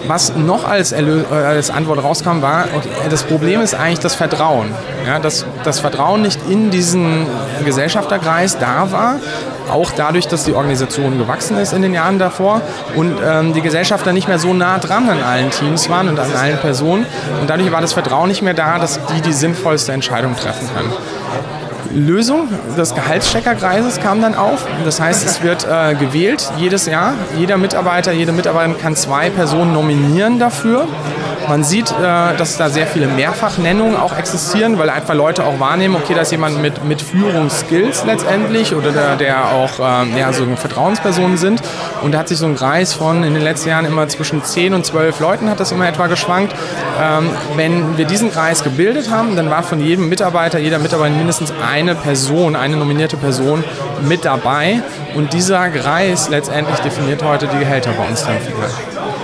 Was 0.08 0.36
noch 0.36 0.68
als, 0.68 0.92
äh, 0.92 1.02
als 1.32 1.70
Antwort 1.70 2.04
rauskam, 2.04 2.42
war, 2.42 2.66
das 3.10 3.24
Problem 3.24 3.62
ist 3.62 3.74
eigentlich 3.74 4.00
das 4.00 4.16
Vertrauen. 4.16 4.68
Ja, 5.08 5.20
dass 5.20 5.46
das 5.63 5.80
Vertrauen 5.80 6.22
nicht 6.22 6.40
in 6.50 6.72
diesen 6.72 7.25
Gesellschafterkreis 7.63 8.58
da 8.58 8.92
war, 8.92 9.16
auch 9.74 9.92
dadurch, 9.92 10.27
dass 10.27 10.46
die 10.46 10.53
Organisation 10.53 11.18
gewachsen 11.18 11.58
ist 11.58 11.74
in 11.74 11.82
den 11.82 11.94
Jahren 11.94 12.20
davor 12.20 12.62
und 12.96 13.18
ähm, 13.25 13.53
die 13.53 13.62
Gesellschafter 13.62 14.13
nicht 14.13 14.27
mehr 14.27 14.39
so 14.39 14.53
nah 14.53 14.77
dran 14.77 15.10
an 15.10 15.22
allen 15.22 15.50
Teams 15.51 15.89
waren 15.89 16.08
und 16.08 16.20
an 16.20 16.32
allen 16.34 16.58
Personen. 16.58 17.06
Und 17.42 17.50
dadurch 17.50 17.72
war 17.72 17.82
das 17.82 17.94
Vertrauen 17.94 18.30
nicht 18.30 18.42
mehr 18.42 18.53
da, 18.53 18.80
dass 18.80 19.00
die 19.08 19.22
die 19.22 19.34
sinnvollste 19.34 19.92
Entscheidung 19.92 20.36
treffen 20.36 20.70
können. 20.74 20.94
Lösung 21.94 22.48
des 22.78 22.96
Gehaltscheckerkreises 22.96 24.00
kam 24.00 24.22
dann 24.22 24.36
auf. 24.36 24.66
Das 24.86 25.00
heißt, 25.00 25.26
es 25.26 25.44
wird 25.44 25.66
äh, 25.66 25.96
gewählt 25.96 26.52
jedes 26.58 26.86
Jahr. 26.86 27.14
Jeder 27.38 27.58
Mitarbeiter, 27.58 28.12
jede 28.12 28.32
Mitarbeiterin 28.32 28.78
kann 28.78 28.96
zwei 28.96 29.30
Personen 29.30 29.74
nominieren 29.74 30.40
dafür. 30.40 30.88
Man 31.48 31.64
sieht, 31.64 31.92
äh, 31.92 32.36
dass 32.38 32.58
da 32.58 32.70
sehr 32.70 32.88
viele 32.88 33.08
Mehrfachnennungen 33.08 33.98
auch 33.98 34.18
existieren, 34.18 34.80
weil 34.80 34.90
einfach 34.90 35.14
Leute 35.14 35.44
auch 35.44 35.60
wahrnehmen, 35.60 35.96
okay, 35.96 36.14
da 36.14 36.22
ist 36.22 36.32
jemand 36.32 36.62
mit, 36.62 36.84
mit 36.86 37.02
Führungsskills 37.02 38.06
letztendlich 38.06 38.74
oder 38.74 38.92
der, 38.92 39.16
der 39.18 39.52
auch 39.52 39.72
ähm, 39.80 40.18
ja, 40.18 40.32
so 40.32 40.46
Vertrauenspersonen 40.56 41.38
sind. 41.38 41.62
Und 42.02 42.14
da 42.14 42.20
hat 42.20 42.30
sich 42.30 42.38
so 42.38 42.46
ein 42.46 42.56
Kreis 42.56 42.94
von 42.94 43.24
in 43.24 43.34
den 43.34 43.44
letzten 43.44 43.70
Jahren 43.70 43.86
immer 43.86 44.08
zwischen 44.08 44.44
10 44.44 44.74
und 44.74 44.86
12 44.86 45.20
Leuten 45.20 45.50
hat 45.50 45.60
das 45.60 45.72
immer 45.72 45.88
etwa 45.88 46.08
geschwankt. 46.08 46.56
Ähm, 47.02 47.30
wenn 47.56 47.98
wir 47.98 48.06
diesen 48.06 48.32
Kreis 48.32 48.64
gebildet 48.64 49.10
haben, 49.10 49.36
dann 49.36 49.50
war 49.50 49.64
von 49.64 49.82
jedem 49.82 50.10
Mitarbeiter, 50.10 50.60
jeder 50.60 50.80
Mitarbeiter 50.80 51.14
mindestens 51.16 51.54
eine 51.84 51.96
Person, 51.96 52.56
eine 52.56 52.78
nominierte 52.78 53.18
Person 53.18 53.63
mit 54.08 54.25
dabei. 54.25 54.82
Und 55.16 55.34
dieser 55.34 55.70
Kreis 55.70 56.30
letztendlich 56.30 56.80
definiert 56.80 57.24
heute 57.24 57.48
die 57.48 57.60
Gehälter 57.60 57.92
bei 57.92 58.08
uns 58.08 58.24
dann. 58.25 58.38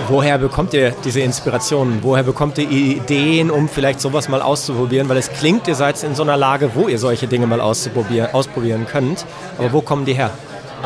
Woher 0.08 0.38
bekommt 0.38 0.74
ihr 0.74 0.92
diese 1.04 1.20
Inspirationen? 1.20 2.00
Woher 2.02 2.22
bekommt 2.22 2.58
ihr 2.58 2.68
Ideen, 2.68 3.50
um 3.50 3.68
vielleicht 3.68 4.00
sowas 4.00 4.28
mal 4.28 4.42
auszuprobieren? 4.42 5.08
Weil 5.08 5.16
es 5.16 5.30
klingt, 5.30 5.68
ihr 5.68 5.74
seid 5.74 6.02
in 6.02 6.14
so 6.14 6.22
einer 6.22 6.36
Lage, 6.36 6.70
wo 6.74 6.88
ihr 6.88 6.98
solche 6.98 7.26
Dinge 7.26 7.46
mal 7.46 7.60
ausprobieren 7.60 8.86
könnt. 8.86 9.24
Aber 9.58 9.72
wo 9.72 9.80
kommen 9.80 10.04
die 10.04 10.14
her? 10.14 10.30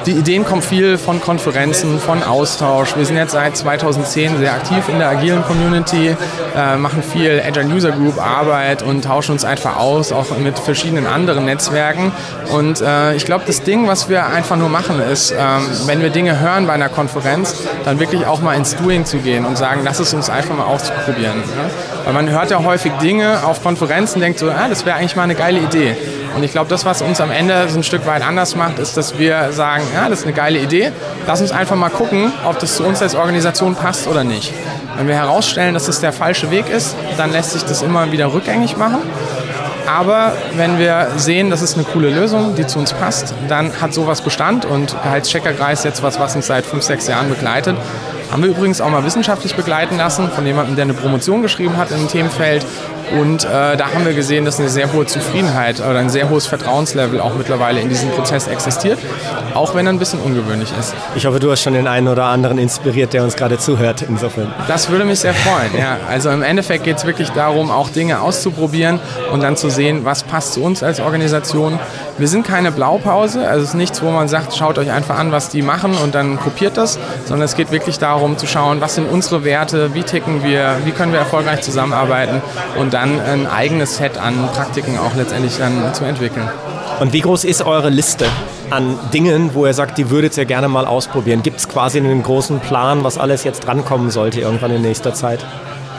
Die 0.07 0.11
Ideen 0.11 0.45
kommen 0.45 0.61
viel 0.61 0.99
von 0.99 1.19
Konferenzen, 1.19 1.99
von 1.99 2.23
Austausch. 2.23 2.95
Wir 2.95 3.07
sind 3.07 3.17
jetzt 3.17 3.33
seit 3.33 3.57
2010 3.57 4.37
sehr 4.37 4.53
aktiv 4.53 4.87
in 4.89 4.99
der 4.99 5.09
agilen 5.09 5.43
Community, 5.45 6.15
äh, 6.55 6.77
machen 6.77 7.03
viel 7.03 7.43
Agile 7.43 7.75
User 7.75 7.91
Group 7.91 8.21
Arbeit 8.21 8.83
und 8.83 9.03
tauschen 9.03 9.33
uns 9.33 9.47
einfach 9.47 9.77
aus, 9.79 10.13
auch 10.13 10.37
mit 10.37 10.59
verschiedenen 10.59 11.07
anderen 11.07 11.47
Netzwerken. 11.47 12.13
Und 12.53 12.83
äh, 12.83 13.15
ich 13.15 13.25
glaube, 13.25 13.45
das 13.47 13.63
Ding, 13.63 13.89
was 13.89 14.11
wir 14.11 14.27
einfach 14.27 14.57
nur 14.57 14.69
machen, 14.69 15.01
ist, 15.01 15.33
ähm, 15.33 15.63
wenn 15.87 16.03
wir 16.03 16.11
Dinge 16.11 16.39
hören 16.39 16.67
bei 16.67 16.75
einer 16.75 16.91
Konferenz, 16.91 17.55
dann 17.87 17.99
wirklich 17.99 18.27
auch 18.27 18.43
mal 18.43 18.55
ins 18.55 18.77
Doing 18.77 19.07
zu 19.07 19.19
gehen 19.19 19.47
und 19.47 19.57
sagen, 19.57 19.81
lass 19.85 20.01
es 20.01 20.13
uns 20.13 20.29
einfach 20.29 20.55
mal 20.55 20.67
auszuprobieren. 20.67 21.39
Ja? 21.39 21.71
Weil 22.05 22.13
man 22.13 22.29
hört 22.29 22.51
ja 22.51 22.63
häufig 22.63 22.93
Dinge 23.01 23.43
auf 23.45 23.63
Konferenzen, 23.63 24.21
denkt 24.21 24.39
so, 24.39 24.51
ah, 24.51 24.69
das 24.69 24.85
wäre 24.85 24.97
eigentlich 24.97 25.17
mal 25.17 25.23
eine 25.23 25.35
geile 25.35 25.61
Idee. 25.61 25.97
Und 26.37 26.43
ich 26.43 26.53
glaube, 26.53 26.69
das, 26.69 26.85
was 26.85 27.03
uns 27.03 27.21
am 27.21 27.31
Ende 27.31 27.69
so 27.69 27.79
ein 27.79 27.85
Stück 27.85 28.07
weit 28.07 28.23
anders 28.23 28.57
macht, 28.57 28.79
ist, 28.79 28.97
dass 28.97 29.19
wir 29.19 29.53
sagen, 29.53 29.85
ja, 29.95 30.09
das 30.09 30.21
ist 30.21 30.25
eine 30.25 30.35
geile 30.35 30.59
Idee. 30.59 30.93
Lass 31.27 31.41
uns 31.41 31.53
einfach 31.53 31.77
mal 31.77 31.91
gucken, 31.91 32.33
ob 32.45 32.59
das 32.59 32.77
zu 32.77 32.85
uns 32.85 33.01
als 33.03 33.15
Organisation 33.15 33.75
passt 33.75 34.09
oder 34.09 34.25
nicht. 34.25 34.53
Wenn 34.97 35.09
wir 35.09 35.15
herausstellen, 35.15 35.75
dass 35.75 35.87
das 35.87 36.01
der 36.01 36.13
falsche 36.13 36.51
Weg 36.51 36.69
ist, 36.69 36.97
dann 37.17 37.33
lässt 37.33 37.53
sich 37.53 37.63
das 37.63 37.83
immer 37.83 38.11
wieder 38.13 38.33
rückgängig 38.33 38.77
machen. 38.77 38.99
Aber 39.87 40.33
wenn 40.57 40.79
wir 40.79 41.09
sehen, 41.17 41.51
das 41.51 41.63
ist 41.63 41.75
eine 41.77 41.85
coole 41.85 42.11
Lösung, 42.11 42.55
die 42.55 42.67
zu 42.67 42.79
uns 42.79 42.93
passt, 42.93 43.35
dann 43.49 43.81
hat 43.81 43.93
sowas 43.93 44.23
Bestand 44.23 44.65
und 44.65 44.97
Gehaltscheckerkreis 45.03 45.81
ist 45.81 45.85
jetzt 45.85 46.03
was, 46.03 46.19
was 46.19 46.35
uns 46.35 46.47
seit 46.47 46.65
fünf, 46.65 46.83
sechs 46.83 47.07
Jahren 47.07 47.29
begleitet. 47.29 47.77
Haben 48.31 48.43
wir 48.43 48.51
übrigens 48.51 48.81
auch 48.81 48.91
mal 48.91 49.05
wissenschaftlich 49.05 49.55
begleiten 49.55 49.97
lassen 49.97 50.31
von 50.31 50.47
jemandem, 50.47 50.77
der 50.77 50.85
eine 50.85 50.95
Promotion 50.95 51.43
geschrieben 51.43 51.77
hat 51.77 51.91
in 51.91 51.99
dem 51.99 52.09
Themenfeld 52.09 52.65
und 53.13 53.45
äh, 53.45 53.77
da 53.77 53.93
haben 53.93 54.05
wir 54.05 54.15
gesehen, 54.15 54.45
dass 54.45 54.59
eine 54.59 54.69
sehr 54.69 54.93
hohe 54.93 55.07
Zufriedenheit 55.07 55.81
oder 55.81 55.99
ein 55.99 56.09
sehr 56.09 56.31
hohes 56.31 56.47
Vertrauenslevel 56.47 57.21
auch 57.21 57.35
mittlerweile 57.35 57.81
in 57.81 57.89
diesem 57.89 58.11
Prozess 58.11 58.49
existiert, 58.49 58.99
auch 59.55 59.75
wenn 59.75 59.87
er 59.87 59.93
ein 59.93 59.99
bisschen 59.99 60.21
ungewöhnlich 60.21 60.71
ist. 60.79 60.95
Ich 61.15 61.27
hoffe, 61.27 61.39
du 61.39 61.51
hast 61.51 61.63
schon 61.63 61.75
den 61.75 61.87
einen 61.87 62.09
oder 62.09 62.25
anderen 62.25 62.59
inspiriert, 62.59 63.13
der 63.13 63.23
uns 63.23 63.37
gerade 63.37 63.59
zuhört, 63.59 64.03
insofern. 64.09 64.53
Das 64.69 64.89
würde 64.89 65.05
mich 65.05 65.21
sehr 65.21 65.35
freuen, 65.35 65.79
ja. 65.79 65.99
Also 66.09 66.31
im 66.31 66.43
Endeffekt 66.43 66.85
geht 66.85 66.97
es 66.97 67.05
wirklich 67.05 67.31
darum, 67.31 67.71
auch 67.71 67.91
Dinge 67.91 68.21
auszuprobieren 68.21 69.01
und 69.33 69.43
dann 69.43 69.57
zu 69.57 69.69
sehen, 69.69 70.05
was 70.05 70.23
passt 70.23 70.55
zu 70.55 70.63
uns 70.63 70.83
als 70.83 71.01
Organisation. 71.01 71.79
Wir 72.17 72.29
sind 72.29 72.47
keine 72.47 72.73
Blaupause, 72.73 73.47
also 73.47 73.63
es 73.63 73.71
ist 73.71 73.75
nichts, 73.75 74.03
wo 74.03 74.11
man 74.11 74.29
sagt, 74.29 74.55
schaut 74.55 74.79
euch 74.79 74.91
einfach 74.91 75.19
an, 75.19 75.31
was 75.31 75.51
die 75.51 75.63
machen 75.63 75.95
und 76.03 76.15
dann 76.15 76.39
kopiert 76.39 76.77
das, 76.77 76.99
sondern 77.27 77.45
es 77.45 77.55
geht 77.55 77.71
wirklich 77.71 77.99
darum 77.99 78.14
zu 78.37 78.47
schauen, 78.47 78.81
was 78.81 78.95
sind 78.95 79.11
unsere 79.11 79.45
Werte, 79.45 79.95
wie 79.95 80.03
ticken 80.03 80.43
wir, 80.43 80.79
wie 80.85 80.93
können 80.93 81.13
wir 81.13 81.19
erfolgreich 81.19 81.63
zusammenarbeiten 81.63 82.43
und 82.79 82.95
dann 82.95 83.21
ein 83.21 83.47
eigenes 83.47 83.97
Set 83.97 84.19
an 84.19 84.49
Praktiken 84.55 84.99
auch 84.99 85.15
letztendlich 85.15 85.57
dann 85.59 85.93
zu 85.95 86.05
entwickeln. 86.05 86.49
Und 87.01 87.13
wie 87.13 87.21
groß 87.21 87.45
ist 87.45 87.63
eure 87.63 87.91
Liste 87.91 88.27
an 88.71 88.99
Dingen, 89.13 89.51
wo 89.55 89.67
ihr 89.67 89.75
sagt, 89.75 89.99
die 89.99 90.11
würdet 90.11 90.37
ihr 90.37 90.45
gerne 90.45 90.69
mal 90.69 90.87
ausprobieren? 90.87 91.43
Gibt 91.43 91.59
es 91.59 91.69
quasi 91.69 91.99
einen 91.99 92.23
großen 92.23 92.61
Plan, 92.61 93.05
was 93.05 93.19
alles 93.19 93.45
jetzt 93.45 93.67
drankommen 93.67 94.11
sollte 94.11 94.41
irgendwann 94.41 94.71
in 94.71 94.83
nächster 94.83 95.13
Zeit? 95.13 95.45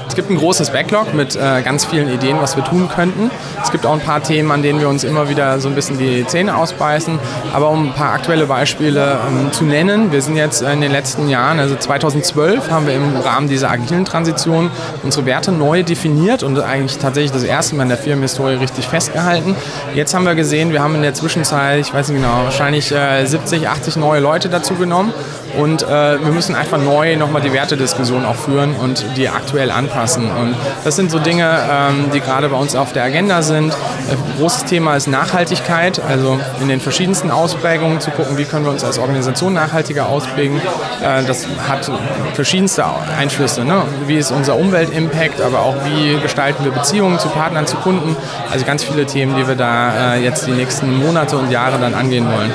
Es 0.08 0.16
gibt 0.16 0.30
ein 0.30 0.38
großes 0.38 0.70
Backlog 0.70 1.14
mit 1.14 1.36
äh, 1.36 1.62
ganz 1.62 1.86
vielen 1.86 2.10
Ideen, 2.10 2.38
was 2.40 2.56
wir 2.56 2.64
tun 2.64 2.88
könnten. 2.88 3.32
Es 3.62 3.72
gibt 3.72 3.86
auch 3.86 3.94
ein 3.94 4.00
paar 4.00 4.22
Themen, 4.24 4.52
an 4.52 4.62
denen 4.62 4.80
wir 4.80 4.88
uns 4.88 5.04
immer 5.04 5.30
wieder 5.30 5.60
so 5.60 5.68
ein 5.68 5.76
bisschen 5.76 5.98
die 5.98 6.26
Zähne 6.28 6.56
ausbeißen. 6.56 7.20
Aber 7.54 7.70
um 7.70 7.90
ein 7.90 7.94
paar 7.94 8.14
aktuelle 8.14 8.46
Beispiele 8.46 9.18
ähm, 9.28 9.52
zu 9.52 9.66
nennen, 9.66 10.12
wir 10.12 10.22
sind 10.22 10.36
jetzt 10.36 10.62
in 10.62 10.82
den 10.82 10.92
letzten 10.92 11.28
Jahren, 11.28 11.60
also 11.60 11.76
2012 11.76 12.70
haben 12.70 12.88
wir 12.88 12.96
im 12.96 13.18
Rahmen 13.18 13.50
dieser 13.50 13.70
agilen 13.70 14.06
Transition 14.06 14.70
unsere 15.04 15.26
Werte 15.26 15.52
neu 15.52 15.84
definiert 15.84 16.44
und 16.44 16.60
eigentlich 16.60 16.98
tatsächlich 16.98 17.32
das 17.32 17.44
erste 17.44 17.76
Mal 17.76 17.84
in 17.84 17.90
der 17.90 17.98
Firmenhistorie 17.98 18.56
richtig 18.56 18.88
festgehalten. 18.88 19.56
Jetzt 19.94 20.14
haben 20.14 20.26
wir 20.26 20.36
gesehen, 20.36 20.72
wir 20.72 20.82
haben 20.82 20.96
in 20.96 21.02
der 21.02 21.14
Zwischenzeit, 21.14 21.80
ich 21.80 21.94
weiß 21.94 22.10
nicht 22.10 22.22
genau, 22.22 22.44
wahrscheinlich 22.44 22.92
äh, 22.92 23.26
70, 23.26 23.68
80 23.68 23.98
neue 23.98 24.20
Leute 24.20 24.50
dazu 24.50 24.76
genommen 24.76 25.14
und 25.58 25.84
äh, 25.84 25.88
wir 26.24 26.32
müssen 26.32 26.56
einfach 26.56 26.78
neu 26.78 27.16
nochmal 27.16 27.42
die 27.42 27.54
Wertediskussion 27.54 28.26
auch 28.26 28.36
führen 28.36 28.76
und 28.76 29.06
die 29.18 29.30
aktuell 29.30 29.72
anpassen. 29.72 30.30
Und 30.30 30.56
das 30.84 30.96
sind 30.96 31.12
so 31.12 31.20
Dinge, 31.20 31.50
ähm, 31.70 32.12
die 32.14 32.20
gerade 32.20 32.50
bei 32.50 32.58
uns 32.58 32.76
auf 32.76 32.94
der 32.94 33.04
Agenda 33.04 33.42
sind. 33.42 33.74
Ein 33.74 34.18
großes 34.38 34.66
Thema 34.66 34.96
ist 34.96 35.08
Nachhaltigkeit, 35.08 36.02
also 36.08 36.40
in 36.62 36.68
den 36.68 36.80
verschiedensten 36.80 37.32
Ausprägungen 37.32 38.00
zu 38.00 38.12
gucken, 38.12 38.38
wie 38.38 38.46
können 38.46 38.66
wir 38.66 38.72
uns 38.72 38.84
als 38.84 39.00
Organisation 39.00 39.54
nachhaltiger 39.54 40.08
ausprägen. 40.08 40.58
Äh, 41.02 41.24
das 41.26 41.48
hat 41.68 41.90
verschiedenste 42.34 42.86
Einflüsse. 43.18 43.66
Ne? 43.66 43.82
Wie 44.08 44.18
ist 44.18 44.32
unser 44.32 44.56
Umweltimpact, 44.56 45.42
aber 45.42 45.60
auch 45.60 45.76
wie 45.86 46.20
gestalten 46.22 46.64
wir 46.64 46.72
Beziehungen 46.72 47.20
zu 47.20 47.30
Partnern, 47.30 47.68
zu 47.68 47.78
Kunden. 47.78 48.16
Also 48.52 48.66
ganz 48.66 48.84
viele 48.84 49.06
Themen, 49.06 49.36
die 49.36 49.48
wir 49.48 49.56
da 49.56 50.16
äh, 50.16 50.24
jetzt 50.24 50.48
die 50.48 50.52
nächsten 50.52 50.98
Monate 51.00 51.38
und 51.38 51.52
Jahre 51.52 51.78
dann 51.80 51.94
angehen 51.94 52.26
wollen. 52.26 52.52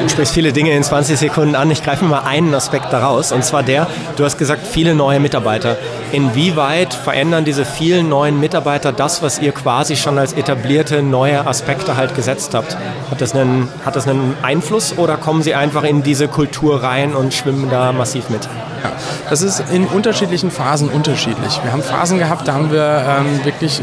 Du 0.00 0.08
sprichst 0.08 0.32
viele 0.32 0.54
Dinge 0.54 0.74
in 0.74 0.82
20 0.82 1.18
Sekunden 1.18 1.54
an. 1.54 1.70
Ich 1.70 1.84
greife 1.84 2.06
mal 2.06 2.20
einen 2.20 2.54
Aspekt 2.54 2.90
daraus, 2.90 3.32
und 3.32 3.44
zwar 3.44 3.62
der, 3.62 3.86
du 4.16 4.24
hast 4.24 4.38
gesagt, 4.38 4.66
viele 4.66 4.94
neue 4.94 5.20
Mitarbeiter. 5.20 5.76
Inwieweit 6.10 6.94
verändern 6.94 7.44
diese 7.44 7.66
vielen 7.66 8.08
neuen 8.08 8.40
Mitarbeiter 8.40 8.92
das, 8.92 9.22
was 9.22 9.38
ihr 9.40 9.52
quasi 9.52 9.96
schon 9.96 10.18
als 10.18 10.32
etablierte 10.32 11.02
neue 11.02 11.46
Aspekte 11.46 11.96
halt 11.96 12.14
gesetzt 12.14 12.54
habt? 12.54 12.78
Hat 13.10 13.20
das 13.20 13.34
einen, 13.34 13.68
hat 13.84 13.94
das 13.94 14.08
einen 14.08 14.34
Einfluss 14.40 14.96
oder 14.96 15.18
kommen 15.18 15.42
sie 15.42 15.54
einfach 15.54 15.84
in 15.84 16.02
diese 16.02 16.28
Kultur 16.28 16.82
rein 16.82 17.14
und 17.14 17.34
schwimmen 17.34 17.68
da 17.70 17.92
massiv 17.92 18.30
mit? 18.30 18.48
Ja, 18.82 18.92
das 19.28 19.42
ist 19.42 19.62
in 19.70 19.86
unterschiedlichen 19.86 20.50
Phasen 20.50 20.88
unterschiedlich. 20.88 21.60
Wir 21.62 21.72
haben 21.72 21.82
Phasen 21.82 22.18
gehabt, 22.18 22.48
da 22.48 22.54
haben 22.54 22.72
wir 22.72 23.04
ähm, 23.06 23.44
wirklich 23.44 23.82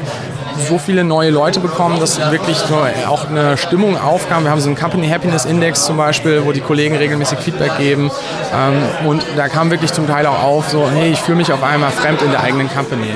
so 0.59 0.77
viele 0.77 1.03
neue 1.03 1.29
Leute 1.29 1.59
bekommen, 1.59 1.99
dass 1.99 2.19
wirklich 2.31 2.57
auch 3.07 3.29
eine 3.29 3.57
Stimmung 3.57 3.97
aufkam. 3.97 4.43
Wir 4.43 4.51
haben 4.51 4.61
so 4.61 4.67
einen 4.67 4.77
Company 4.77 5.07
Happiness 5.09 5.45
Index 5.45 5.85
zum 5.85 5.97
Beispiel, 5.97 6.45
wo 6.45 6.51
die 6.51 6.61
Kollegen 6.61 6.95
regelmäßig 6.95 7.39
Feedback 7.39 7.77
geben. 7.77 8.11
Ähm, 8.53 9.07
und 9.07 9.23
da 9.35 9.47
kam 9.47 9.71
wirklich 9.71 9.93
zum 9.93 10.07
Teil 10.07 10.25
auch 10.25 10.43
auf, 10.43 10.69
so, 10.69 10.89
hey, 10.89 11.11
ich 11.11 11.19
fühle 11.19 11.37
mich 11.37 11.51
auf 11.51 11.63
einmal 11.63 11.91
fremd 11.91 12.21
in 12.21 12.31
der 12.31 12.41
eigenen 12.41 12.69
Company. 12.69 13.13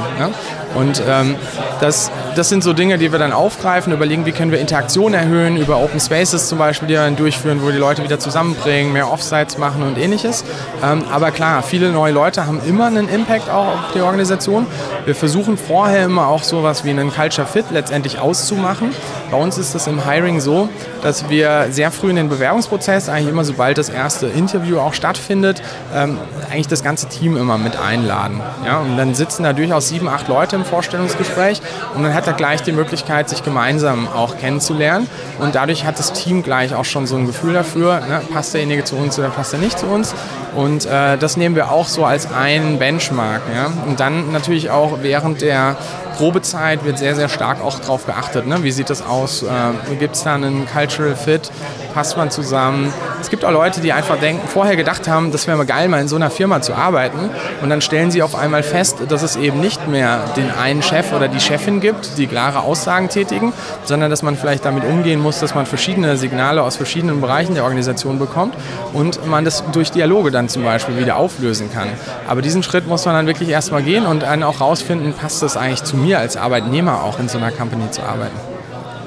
Und 0.75 1.01
ähm, 1.08 1.36
das, 1.80 2.12
das 2.36 2.50
sind 2.50 2.63
so 2.63 2.74
Dinge, 2.74 2.98
die 2.98 3.12
wir 3.12 3.20
dann 3.20 3.34
aufgreifen, 3.34 3.92
überlegen, 3.92 4.25
wie 4.25 4.32
können 4.32 4.51
wir 4.51 4.60
Interaktion 4.60 5.13
erhöhen, 5.13 5.58
über 5.58 5.78
Open 5.78 6.00
Spaces 6.00 6.48
zum 6.48 6.58
Beispiel, 6.58 6.88
die 6.88 6.94
dann 6.94 7.16
durchführen, 7.16 7.62
wo 7.62 7.72
die 7.72 7.78
Leute 7.78 8.04
wieder 8.04 8.20
zusammenbringen, 8.20 8.94
mehr 8.94 9.12
Offsites 9.12 9.58
machen 9.58 9.84
und 9.84 9.98
ähnliches. 9.98 10.44
Ähm, 10.84 11.04
aber 11.12 11.32
klar, 11.32 11.63
viele 11.63 11.92
neue 11.92 12.13
Leute 12.13 12.46
haben 12.46 12.62
immer 12.68 12.86
einen 12.86 13.10
Impact 13.10 13.50
auch 13.50 13.68
auf 13.68 13.92
die 13.94 14.01
Organisation. 14.01 14.66
Wir 15.06 15.16
versuchen 15.16 15.58
vorher 15.58 16.06
immer 16.06 16.28
auch 16.28 16.44
sowas 16.44 16.86
wie 16.86 16.92
einen 16.92 17.13
Culture 17.13 17.48
Fit 17.48 17.66
letztendlich 17.72 18.20
auszumachen. 18.20 18.92
Bei 19.30 19.38
uns 19.38 19.58
ist 19.58 19.75
es 19.75 19.88
im 19.88 20.06
Hiring 20.06 20.40
so, 20.40 20.70
dass 21.01 21.30
wir 21.30 21.68
sehr 21.72 21.92
früh 21.92 22.10
in 22.10 22.16
den 22.16 22.30
Bewerbungsprozess, 22.30 23.10
eigentlich 23.10 23.30
immer 23.30 23.44
sobald 23.44 23.78
das 23.78 23.90
erste 23.90 24.28
Interview 24.28 24.80
auch 24.80 24.94
stattfindet, 24.94 25.62
ähm, 25.96 26.18
eigentlich 26.51 26.68
das 26.68 26.84
ganze 26.84 27.08
Team 27.08 27.38
immer 27.38 27.58
mit 27.58 27.78
einladen. 27.78 28.42
Ja? 28.66 28.80
Und 28.80 28.98
dann 28.98 29.16
sitzen 29.16 29.44
da 29.44 29.54
durchaus 29.54 29.90
sieben, 29.90 30.08
acht 30.08 30.28
Leute 30.28 30.61
im 30.62 30.65
Vorstellungsgespräch 30.65 31.62
und 31.96 32.03
dann 32.03 32.13
hat 32.13 32.27
er 32.27 32.34
gleich 32.34 32.62
die 32.62 32.72
Möglichkeit, 32.72 33.30
sich 33.30 33.44
gemeinsam 33.44 34.08
auch 34.08 34.38
kennenzulernen. 34.38 35.08
Und 35.39 35.56
dadurch 35.56 35.86
hat 35.86 36.00
das 36.00 36.13
Team 36.13 36.44
gleich 36.44 36.74
auch 36.75 36.86
schon 36.86 37.08
so 37.08 37.15
ein 37.15 37.25
Gefühl 37.25 37.53
dafür, 37.53 38.00
ne? 38.01 38.22
passt 38.32 38.53
derjenige 38.53 38.84
zu 38.84 38.96
uns 38.96 39.18
oder 39.18 39.30
passt 39.30 39.53
er 39.53 39.60
nicht 39.60 39.77
zu 39.77 39.88
uns. 39.88 40.13
Und 40.56 40.86
äh, 40.86 41.18
das 41.18 41.38
nehmen 41.38 41.56
wir 41.56 41.72
auch 41.72 41.88
so 41.88 42.06
als 42.06 42.32
einen 42.32 42.77
Benchmark. 42.77 43.41
Ja? 43.53 43.72
Und 43.88 44.00
dann 44.00 44.32
natürlich 44.32 44.70
auch 44.70 45.00
während 45.01 45.41
der 45.41 45.77
Probezeit 46.18 46.84
wird 46.84 46.98
sehr, 46.98 47.15
sehr 47.15 47.30
stark 47.30 47.63
auch 47.63 47.80
darauf 47.80 48.06
geachtet. 48.06 48.48
Ne? 48.48 48.63
Wie 48.63 48.72
sieht 48.72 48.89
das 48.89 49.01
aus? 49.01 49.44
Äh, 49.44 49.96
Gibt 49.96 50.15
es 50.15 50.24
da 50.24 50.36
einen 50.36 50.68
Cultural 50.68 51.15
Fit? 51.15 51.51
Passt 51.94 52.15
man 52.18 52.32
zusammen? 52.32 52.94
Es 53.20 53.30
gibt 53.30 53.44
auch 53.44 53.51
Leute, 53.51 53.82
die 53.82 53.91
einfach 53.91 54.18
denken, 54.18 54.48
vorher 54.48 54.75
gedacht 54.75 55.08
haben, 55.08 55.32
das 55.32 55.46
wäre 55.46 55.58
mal 55.58 55.65
geil, 55.65 55.89
mal 55.89 56.00
in 56.00 56.08
so 56.08 56.15
einer 56.15 56.30
Firma 56.30 56.62
zu 56.62 56.74
arbeiten. 56.74 57.30
Und 57.62 57.70
dann 57.70 57.82
stellen 57.82 58.12
sie 58.12 58.24
auf 58.24 58.36
einmal 58.36 58.63
fest, 58.63 58.98
dass 59.10 59.22
es 59.22 59.36
eben 59.36 59.60
nicht 59.60 59.88
mehr 59.88 60.22
den 60.36 60.50
einen 60.51 60.82
Chef 60.82 61.12
oder 61.13 61.27
die 61.27 61.39
Chefin 61.39 61.82
gibt, 61.82 62.18
die 62.18 62.27
klare 62.27 62.62
Aussagen 62.62 63.10
tätigen, 63.10 63.53
sondern 63.84 64.10
dass 64.10 64.24
man 64.24 64.38
vielleicht 64.38 64.65
damit 64.65 64.84
umgehen 64.86 65.20
muss, 65.20 65.39
dass 65.39 65.53
man 65.53 65.65
verschiedene 65.65 66.18
Signale 66.18 66.63
aus 66.63 66.77
verschiedenen 66.77 67.22
Bereichen 67.22 67.53
der 67.53 67.63
Organisation 67.63 68.20
bekommt 68.20 68.56
und 68.94 69.25
man 69.27 69.46
das 69.46 69.63
durch 69.72 69.91
Dialoge 69.91 70.32
dann 70.32 70.50
zum 70.50 70.63
Beispiel 70.63 70.98
wieder 70.98 71.18
auflösen 71.18 71.72
kann. 71.72 71.89
Aber 72.27 72.41
diesen 72.41 72.63
Schritt 72.63 72.88
muss 72.88 73.06
man 73.06 73.15
dann 73.15 73.27
wirklich 73.27 73.50
erstmal 73.50 73.84
gehen 73.84 74.06
und 74.06 74.24
dann 74.24 74.44
auch 74.44 74.62
rausfinden, 74.62 75.13
passt 75.13 75.44
das 75.44 75.58
eigentlich 75.58 75.84
zu 75.84 75.96
mir 76.01 76.20
als 76.20 76.38
Arbeitnehmer 76.38 77.03
auch 77.03 77.20
in 77.20 77.29
so 77.29 77.38
einer 77.38 77.51
Company 77.51 77.89
zu 77.91 78.01
arbeiten. 78.03 78.36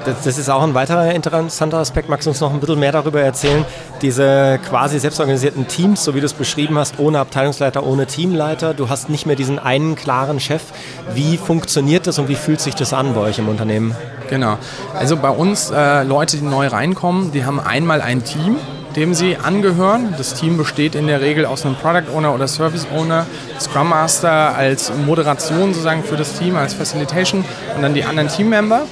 Das, 0.04 0.22
das, 0.22 0.36
ist 0.36 0.50
auch 0.50 0.62
ein 0.62 0.74
weiterer 0.74 1.14
interessanter 1.14 1.78
Aspekt. 1.78 2.10
Magst 2.10 2.26
du 2.26 2.30
uns 2.30 2.40
noch 2.40 2.52
ein 2.52 2.60
bisschen 2.60 2.78
mehr 2.78 2.92
darüber 2.92 3.22
erzählen? 3.22 3.64
Diese 4.02 4.60
quasi 4.68 4.98
selbstorganisierten 4.98 5.66
Teams, 5.66 6.04
so 6.04 6.14
wie 6.14 6.20
du 6.20 6.26
es 6.26 6.34
beschrieben 6.34 6.76
hast, 6.78 6.98
ohne 6.98 7.20
Abteilungsleiter, 7.20 7.86
ohne 7.86 8.06
Teamleiter. 8.06 8.74
Du 8.74 8.90
hast 8.90 9.08
nicht 9.08 9.24
mehr 9.24 9.36
diesen 9.36 9.58
einen 9.58 9.94
klaren 9.94 10.40
Chef. 10.40 10.62
Wie 11.14 11.38
funktioniert 11.38 12.06
das 12.06 12.18
und 12.18 12.28
wie 12.28 12.34
fühlt 12.34 12.60
sich 12.60 12.74
das 12.74 12.92
an 12.92 13.14
bei 13.14 13.22
euch 13.22 13.38
im 13.38 13.48
Unternehmen? 13.48 13.96
Genau. 14.28 14.58
Also 14.94 15.16
bei 15.16 15.30
uns 15.30 15.70
äh, 15.70 16.02
Leute, 16.02 16.36
die 16.36 16.44
neu 16.44 16.66
reinkommen, 16.66 17.32
die 17.32 17.46
haben 17.46 17.58
einmal 17.58 18.02
ein 18.02 18.24
Team, 18.24 18.56
dem 18.96 19.14
sie 19.14 19.36
angehören. 19.36 20.14
Das 20.16 20.34
Team 20.34 20.56
besteht 20.56 20.94
in 20.94 21.06
der 21.06 21.20
Regel 21.20 21.46
aus 21.46 21.64
einem 21.64 21.74
Product 21.76 22.10
Owner 22.14 22.34
oder 22.34 22.48
Service 22.48 22.86
Owner, 22.94 23.26
Scrum 23.60 23.88
Master 23.88 24.54
als 24.54 24.92
Moderation 25.06 25.72
sozusagen 25.72 26.04
für 26.04 26.16
das 26.16 26.38
Team, 26.38 26.56
als 26.56 26.74
Facilitation 26.74 27.44
und 27.76 27.82
dann 27.82 27.94
die 27.94 28.04
anderen 28.04 28.28
Teammember. 28.28 28.86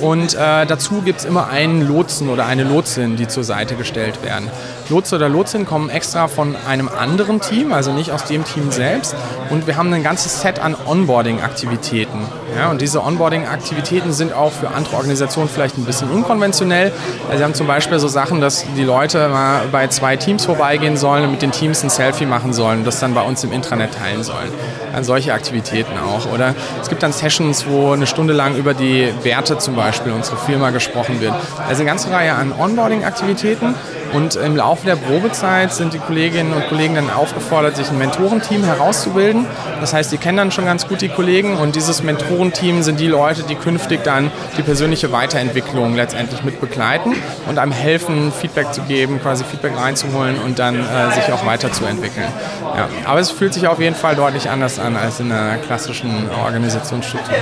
Und 0.00 0.34
äh, 0.34 0.66
dazu 0.66 1.02
gibt 1.02 1.20
es 1.20 1.24
immer 1.24 1.48
einen 1.48 1.86
Lotsen 1.86 2.28
oder 2.28 2.46
eine 2.46 2.64
Lotsin, 2.64 3.16
die 3.16 3.28
zur 3.28 3.44
Seite 3.44 3.74
gestellt 3.74 4.22
werden. 4.22 4.50
Lotse 4.88 5.16
oder 5.16 5.28
Lotsin 5.28 5.66
kommen 5.66 5.90
extra 5.90 6.28
von 6.28 6.54
einem 6.68 6.88
anderen 6.88 7.40
Team, 7.40 7.72
also 7.72 7.92
nicht 7.92 8.12
aus 8.12 8.24
dem 8.24 8.44
Team 8.44 8.70
selbst. 8.70 9.16
Und 9.50 9.66
wir 9.66 9.76
haben 9.76 9.92
ein 9.92 10.02
ganzes 10.02 10.40
Set 10.40 10.58
an 10.58 10.76
Onboarding-Aktivitäten. 10.86 12.20
Ja, 12.56 12.70
und 12.70 12.80
diese 12.80 13.02
Onboarding-Aktivitäten 13.02 14.12
sind 14.12 14.32
auch 14.32 14.52
für 14.52 14.68
andere 14.68 14.96
Organisationen 14.96 15.48
vielleicht 15.48 15.76
ein 15.76 15.84
bisschen 15.84 16.10
unkonventionell. 16.10 16.92
Also 17.26 17.38
wir 17.38 17.44
haben 17.44 17.54
zum 17.54 17.66
Beispiel 17.66 17.98
so 17.98 18.08
Sachen, 18.08 18.40
dass 18.40 18.64
die 18.76 18.84
Leute 18.84 19.28
mal 19.28 19.62
bei 19.72 19.88
zwei 19.88 20.16
Teams 20.16 20.44
vorbeigehen 20.44 20.96
sollen 20.96 21.24
und 21.24 21.32
mit 21.32 21.42
den 21.42 21.52
Teams 21.52 21.82
ein 21.82 21.90
Selfie 21.90 22.26
machen 22.26 22.52
sollen 22.52 22.80
und 22.80 22.86
das 22.86 23.00
dann 23.00 23.14
bei 23.14 23.22
uns 23.22 23.42
im 23.44 23.52
Intranet 23.52 23.94
teilen 23.94 24.22
sollen. 24.22 24.50
Also 24.94 25.08
solche 25.08 25.34
Aktivitäten 25.34 25.92
auch. 25.98 26.32
Oder 26.32 26.54
es 26.80 26.88
gibt 26.88 27.02
dann 27.02 27.12
Sessions, 27.12 27.66
wo 27.68 27.92
eine 27.92 28.06
Stunde 28.06 28.32
lang 28.32 28.56
über 28.56 28.72
die 28.72 29.12
Werte 29.22 29.58
zum 29.66 29.74
Beispiel 29.74 30.12
unserer 30.12 30.36
Firma 30.36 30.70
gesprochen 30.70 31.20
wird. 31.20 31.34
Also 31.68 31.82
eine 31.82 31.90
ganze 31.90 32.10
Reihe 32.12 32.34
an 32.34 32.52
Onboarding-Aktivitäten. 32.52 33.74
Und 34.12 34.36
im 34.36 34.56
Laufe 34.56 34.86
der 34.86 34.94
Probezeit 34.94 35.74
sind 35.74 35.92
die 35.92 35.98
Kolleginnen 35.98 36.52
und 36.52 36.68
Kollegen 36.68 36.94
dann 36.94 37.10
aufgefordert, 37.10 37.76
sich 37.76 37.90
ein 37.90 37.98
Mentorenteam 37.98 38.62
herauszubilden. 38.62 39.44
Das 39.80 39.92
heißt, 39.92 40.12
die 40.12 40.18
kennen 40.18 40.38
dann 40.38 40.52
schon 40.52 40.64
ganz 40.64 40.86
gut 40.86 41.00
die 41.00 41.08
Kollegen 41.08 41.56
und 41.56 41.74
dieses 41.74 42.04
Mentorenteam 42.04 42.84
sind 42.84 43.00
die 43.00 43.08
Leute, 43.08 43.42
die 43.42 43.56
künftig 43.56 44.04
dann 44.04 44.30
die 44.56 44.62
persönliche 44.62 45.10
Weiterentwicklung 45.10 45.96
letztendlich 45.96 46.44
mit 46.44 46.60
begleiten 46.60 47.14
und 47.48 47.58
einem 47.58 47.72
helfen, 47.72 48.32
Feedback 48.32 48.72
zu 48.72 48.82
geben, 48.82 49.20
quasi 49.20 49.42
Feedback 49.42 49.72
reinzuholen 49.76 50.36
und 50.38 50.60
dann 50.60 50.76
äh, 50.76 51.12
sich 51.12 51.32
auch 51.32 51.44
weiterzuentwickeln. 51.44 52.28
Ja. 52.76 52.88
Aber 53.06 53.18
es 53.18 53.32
fühlt 53.32 53.54
sich 53.54 53.66
auf 53.66 53.80
jeden 53.80 53.96
Fall 53.96 54.14
deutlich 54.14 54.48
anders 54.48 54.78
an 54.78 54.96
als 54.96 55.18
in 55.18 55.32
einer 55.32 55.56
klassischen 55.56 56.30
Organisationsstruktur. 56.44 57.34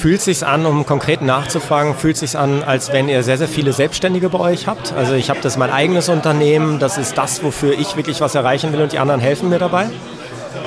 Fühlt 0.00 0.22
sich 0.22 0.46
an, 0.46 0.64
um 0.64 0.86
konkret 0.86 1.20
nachzufragen, 1.20 1.94
fühlt 1.94 2.16
sich 2.16 2.38
an, 2.38 2.62
als 2.62 2.90
wenn 2.90 3.10
ihr 3.10 3.22
sehr, 3.22 3.36
sehr 3.36 3.48
viele 3.48 3.74
Selbstständige 3.74 4.30
bei 4.30 4.38
euch 4.38 4.66
habt? 4.66 4.94
Also 4.94 5.12
ich 5.12 5.28
habe 5.28 5.40
das 5.42 5.58
mein 5.58 5.70
eigenes 5.70 6.08
Unternehmen, 6.08 6.78
das 6.78 6.96
ist 6.96 7.18
das, 7.18 7.44
wofür 7.44 7.78
ich 7.78 7.96
wirklich 7.96 8.22
was 8.22 8.34
erreichen 8.34 8.72
will 8.72 8.80
und 8.80 8.92
die 8.92 8.98
anderen 8.98 9.20
helfen 9.20 9.50
mir 9.50 9.58
dabei? 9.58 9.90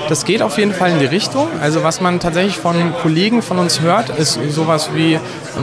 Das 0.10 0.26
geht 0.26 0.42
auf 0.42 0.58
jeden 0.58 0.74
Fall 0.74 0.92
in 0.92 1.00
die 1.00 1.06
Richtung. 1.06 1.48
Also 1.62 1.84
was 1.84 2.02
man 2.02 2.20
tatsächlich 2.20 2.58
von 2.58 2.94
Kollegen 3.02 3.42
von 3.42 3.58
uns 3.58 3.82
hört, 3.82 4.10
ist 4.10 4.40
sowas 4.50 4.90
wie, 4.94 5.20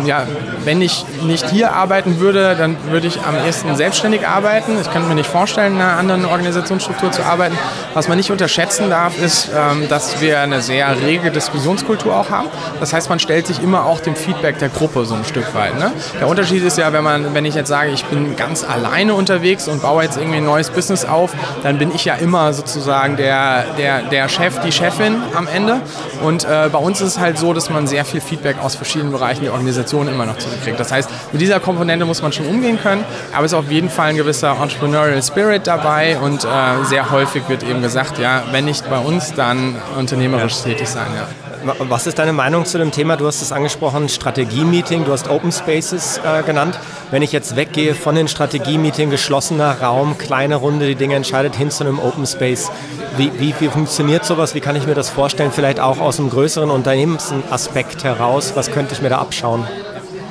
ja, 0.06 0.26
wenn 0.64 0.80
ich 0.80 1.04
nicht 1.22 1.48
hier 1.50 1.72
arbeiten 1.72 2.20
würde, 2.20 2.56
dann 2.56 2.76
würde 2.90 3.06
ich 3.06 3.20
am 3.20 3.36
ehesten 3.36 3.76
selbstständig 3.76 4.26
arbeiten. 4.26 4.78
Ich 4.80 4.90
kann 4.90 5.06
mir 5.06 5.14
nicht 5.14 5.28
vorstellen, 5.28 5.74
in 5.74 5.80
einer 5.80 5.96
anderen 5.96 6.24
Organisationsstruktur 6.24 7.12
zu 7.12 7.22
arbeiten. 7.22 7.56
Was 7.94 8.08
man 8.08 8.16
nicht 8.16 8.30
unterschätzen 8.30 8.90
darf, 8.90 9.20
ist, 9.20 9.50
ähm, 9.54 9.88
dass 9.88 10.20
wir 10.20 10.40
eine 10.40 10.62
sehr 10.62 11.00
rege 11.02 11.30
Diskussionskultur 11.30 12.16
auch 12.16 12.30
haben. 12.30 12.48
Das 12.80 12.92
heißt, 12.92 13.08
man 13.10 13.18
stellt 13.18 13.46
sich 13.46 13.62
immer 13.62 13.84
auch 13.84 14.00
dem 14.00 14.16
Feedback 14.16 14.58
der 14.58 14.68
Gruppe 14.68 15.04
so 15.04 15.14
ein 15.14 15.24
Stück 15.24 15.54
weit. 15.54 15.78
Ne? 15.78 15.92
Der 16.18 16.28
Unterschied 16.28 16.62
ist 16.64 16.78
ja, 16.78 16.92
wenn 16.92 17.04
man, 17.04 17.34
wenn 17.34 17.44
ich 17.44 17.54
jetzt 17.54 17.68
sage, 17.68 17.90
ich 17.90 18.04
bin 18.06 18.36
ganz 18.36 18.64
alleine 18.64 19.14
unterwegs 19.14 19.68
und 19.68 19.82
baue 19.82 20.02
jetzt 20.02 20.16
irgendwie 20.16 20.38
ein 20.38 20.44
neues 20.44 20.70
Business 20.70 21.04
auf, 21.04 21.32
dann 21.62 21.78
bin 21.78 21.94
ich 21.94 22.04
ja 22.04 22.14
immer 22.14 22.52
sozusagen 22.52 23.16
der, 23.16 23.64
der, 23.76 24.02
der 24.02 24.28
Chef, 24.30 24.60
die 24.60 24.72
Chefin 24.72 25.16
am 25.34 25.46
Ende. 25.46 25.80
Und 26.22 26.44
äh, 26.44 26.68
bei 26.72 26.78
uns 26.78 27.00
ist 27.00 27.08
es 27.08 27.18
halt 27.18 27.38
so, 27.38 27.52
dass 27.52 27.68
man 27.70 27.86
sehr 27.86 28.04
viel 28.04 28.20
Feedback 28.20 28.56
aus 28.62 28.74
verschiedenen 28.74 29.12
Bereichen 29.12 29.42
der 29.42 29.52
Organisation 29.52 30.08
immer 30.08 30.26
noch 30.26 30.38
zurückkriegt. 30.38 30.80
Das 30.80 30.92
heißt, 30.92 31.10
mit 31.32 31.40
dieser 31.40 31.60
Komponente 31.60 32.04
muss 32.06 32.22
man 32.22 32.32
schon 32.32 32.46
umgehen 32.46 32.78
können, 32.80 33.04
aber 33.32 33.44
es 33.44 33.52
ist 33.52 33.58
auf 33.58 33.70
jeden 33.70 33.90
Fall 33.90 34.10
ein 34.10 34.16
gewisser 34.16 34.56
Entrepreneurial 34.60 35.22
Spirit 35.22 35.66
dabei 35.66 36.18
und 36.18 36.44
äh, 36.44 36.48
sehr 36.84 37.10
häufig 37.10 37.42
wird 37.48 37.62
eben 37.62 37.82
gesagt, 37.82 38.18
ja, 38.18 38.42
wenn 38.52 38.64
nicht 38.64 38.88
bei 38.88 38.98
uns, 38.98 39.34
dann 39.34 39.76
unternehmerisch 39.98 40.62
tätig 40.62 40.88
sein. 40.88 41.08
Ja. 41.14 41.49
Was 41.62 42.06
ist 42.06 42.18
deine 42.18 42.32
Meinung 42.32 42.64
zu 42.64 42.78
dem 42.78 42.90
Thema? 42.90 43.16
Du 43.16 43.26
hast 43.26 43.42
es 43.42 43.52
angesprochen, 43.52 44.08
Strategie-Meeting, 44.08 45.04
du 45.04 45.12
hast 45.12 45.28
Open 45.28 45.52
Spaces 45.52 46.18
äh, 46.24 46.42
genannt. 46.42 46.78
Wenn 47.10 47.20
ich 47.20 47.32
jetzt 47.32 47.54
weggehe 47.54 47.94
von 47.94 48.14
den 48.14 48.28
Strategie-Meeting, 48.28 49.10
geschlossener 49.10 49.80
Raum, 49.80 50.16
kleine 50.16 50.56
Runde, 50.56 50.86
die 50.86 50.94
Dinge 50.94 51.16
entscheidet, 51.16 51.54
hin 51.54 51.70
zu 51.70 51.84
einem 51.84 51.98
Open 51.98 52.26
Space, 52.26 52.70
wie, 53.18 53.30
wie, 53.38 53.54
wie 53.58 53.68
funktioniert 53.68 54.24
sowas? 54.24 54.54
Wie 54.54 54.60
kann 54.60 54.76
ich 54.76 54.86
mir 54.86 54.94
das 54.94 55.10
vorstellen? 55.10 55.52
Vielleicht 55.52 55.80
auch 55.80 56.00
aus 56.00 56.18
einem 56.18 56.30
größeren 56.30 56.70
Unternehmensaspekt 56.70 58.04
heraus. 58.04 58.52
Was 58.54 58.70
könnte 58.70 58.94
ich 58.94 59.02
mir 59.02 59.10
da 59.10 59.18
abschauen? 59.18 59.66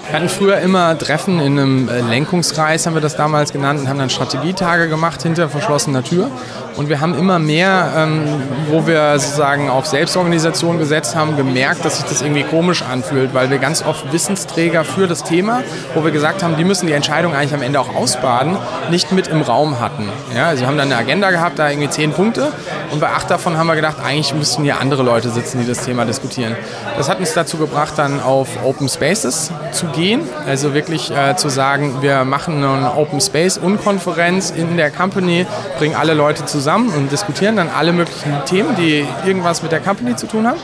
Wir 0.09 0.15
hatten 0.15 0.29
früher 0.29 0.57
immer 0.57 0.97
Treffen 0.97 1.39
in 1.39 1.59
einem 1.59 1.87
äh, 1.87 2.01
Lenkungskreis, 2.01 2.87
haben 2.87 2.95
wir 2.95 3.01
das 3.01 3.15
damals 3.15 3.53
genannt, 3.53 3.81
und 3.81 3.89
haben 3.89 3.99
dann 3.99 4.09
Strategietage 4.09 4.89
gemacht 4.89 5.21
hinter 5.21 5.49
verschlossener 5.49 6.03
Tür. 6.03 6.31
Und 6.77 6.89
wir 6.89 6.99
haben 6.99 7.15
immer 7.15 7.37
mehr, 7.37 7.93
ähm, 7.95 8.23
wo 8.71 8.87
wir 8.87 9.19
sozusagen 9.19 9.69
auf 9.69 9.85
Selbstorganisation 9.85 10.79
gesetzt 10.79 11.15
haben, 11.15 11.37
gemerkt, 11.37 11.85
dass 11.85 11.97
sich 11.97 12.05
das 12.05 12.23
irgendwie 12.23 12.41
komisch 12.41 12.81
anfühlt, 12.81 13.35
weil 13.35 13.51
wir 13.51 13.59
ganz 13.59 13.85
oft 13.85 14.11
Wissensträger 14.11 14.83
für 14.83 15.05
das 15.05 15.23
Thema, 15.23 15.61
wo 15.93 16.03
wir 16.03 16.09
gesagt 16.09 16.41
haben, 16.41 16.57
die 16.57 16.63
müssen 16.63 16.87
die 16.87 16.93
Entscheidung 16.93 17.35
eigentlich 17.35 17.53
am 17.53 17.61
Ende 17.61 17.79
auch 17.79 17.93
ausbaden, 17.93 18.57
nicht 18.89 19.11
mit 19.11 19.27
im 19.27 19.43
Raum 19.43 19.79
hatten. 19.79 20.09
Ja, 20.35 20.47
also 20.47 20.61
wir 20.61 20.67
haben 20.67 20.77
dann 20.77 20.91
eine 20.91 20.97
Agenda 20.99 21.29
gehabt, 21.29 21.59
da 21.59 21.69
irgendwie 21.69 21.89
zehn 21.89 22.13
Punkte 22.13 22.51
und 22.91 22.99
bei 22.99 23.09
acht 23.09 23.29
davon 23.29 23.57
haben 23.57 23.67
wir 23.67 23.75
gedacht, 23.75 23.97
eigentlich 24.03 24.33
müssten 24.33 24.63
hier 24.63 24.79
andere 24.79 25.03
Leute 25.03 25.29
sitzen, 25.29 25.59
die 25.59 25.67
das 25.67 25.83
Thema 25.85 26.05
diskutieren. 26.05 26.55
Das 26.97 27.09
hat 27.09 27.19
uns 27.19 27.33
dazu 27.33 27.57
gebracht, 27.57 27.93
dann 27.97 28.21
auf 28.21 28.47
Open 28.63 28.89
Spaces 28.89 29.51
zu 29.71 29.87
gehen, 29.87 30.21
also 30.47 30.73
wirklich 30.73 31.11
äh, 31.11 31.35
zu 31.35 31.49
sagen, 31.49 32.01
wir 32.01 32.25
machen 32.25 32.63
eine 32.63 32.95
Open 32.95 33.21
Space 33.21 33.57
Unkonferenz 33.57 34.51
in 34.51 34.77
der 34.77 34.91
Company, 34.91 35.45
bringen 35.77 35.95
alle 35.95 36.13
Leute 36.13 36.45
zusammen 36.45 36.89
und 36.89 37.11
diskutieren 37.11 37.55
dann 37.55 37.69
alle 37.69 37.93
möglichen 37.93 38.33
Themen, 38.45 38.75
die 38.75 39.05
irgendwas 39.25 39.61
mit 39.61 39.71
der 39.71 39.79
Company 39.79 40.15
zu 40.15 40.27
tun 40.27 40.47
haben. 40.47 40.59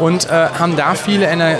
und 0.00 0.28
äh, 0.28 0.48
haben 0.58 0.76
da 0.76 0.94
viele 0.94 1.26
äh, 1.26 1.54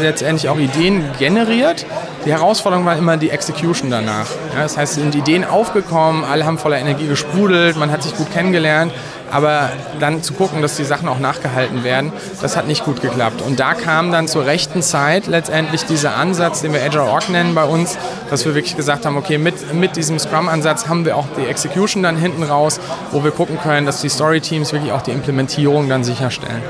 letztendlich 0.00 0.48
auch 0.48 0.58
Ideen 0.58 1.04
generiert. 1.18 1.86
Die 2.24 2.30
Herausforderung 2.32 2.84
war 2.84 2.96
immer 2.96 3.16
die 3.16 3.30
Execution 3.30 3.90
danach. 3.90 4.26
Ja, 4.54 4.62
das 4.62 4.76
heißt, 4.76 4.96
es 4.96 5.02
sind 5.02 5.14
Ideen 5.14 5.44
aufgekommen, 5.44 6.24
alle 6.24 6.44
haben 6.44 6.58
voller 6.58 6.78
Energie 6.78 7.06
gesprudelt, 7.06 7.76
man 7.76 7.90
hat 7.90 8.02
sich 8.02 8.14
gut 8.16 8.32
kennengelernt 8.32 8.92
aber 9.30 9.70
dann 10.00 10.22
zu 10.22 10.32
gucken, 10.34 10.62
dass 10.62 10.76
die 10.76 10.84
Sachen 10.84 11.08
auch 11.08 11.18
nachgehalten 11.18 11.84
werden, 11.84 12.12
das 12.40 12.56
hat 12.56 12.66
nicht 12.66 12.84
gut 12.84 13.00
geklappt. 13.00 13.42
Und 13.42 13.60
da 13.60 13.74
kam 13.74 14.12
dann 14.12 14.28
zur 14.28 14.46
rechten 14.46 14.82
Zeit 14.82 15.26
letztendlich 15.26 15.84
dieser 15.84 16.16
Ansatz, 16.16 16.62
den 16.62 16.72
wir 16.72 16.82
Agile 16.82 17.04
Org 17.04 17.28
nennen 17.28 17.54
bei 17.54 17.64
uns, 17.64 17.96
dass 18.30 18.44
wir 18.44 18.54
wirklich 18.54 18.76
gesagt 18.76 19.06
haben, 19.06 19.16
okay, 19.16 19.38
mit, 19.38 19.74
mit 19.74 19.96
diesem 19.96 20.18
Scrum-Ansatz 20.18 20.88
haben 20.88 21.04
wir 21.04 21.16
auch 21.16 21.26
die 21.36 21.46
Execution 21.46 22.02
dann 22.02 22.16
hinten 22.16 22.42
raus, 22.42 22.80
wo 23.12 23.24
wir 23.24 23.30
gucken 23.30 23.58
können, 23.60 23.86
dass 23.86 24.00
die 24.00 24.08
Story-Teams 24.08 24.72
wirklich 24.72 24.92
auch 24.92 25.02
die 25.02 25.12
Implementierung 25.12 25.88
dann 25.88 26.04
sicherstellen. 26.04 26.62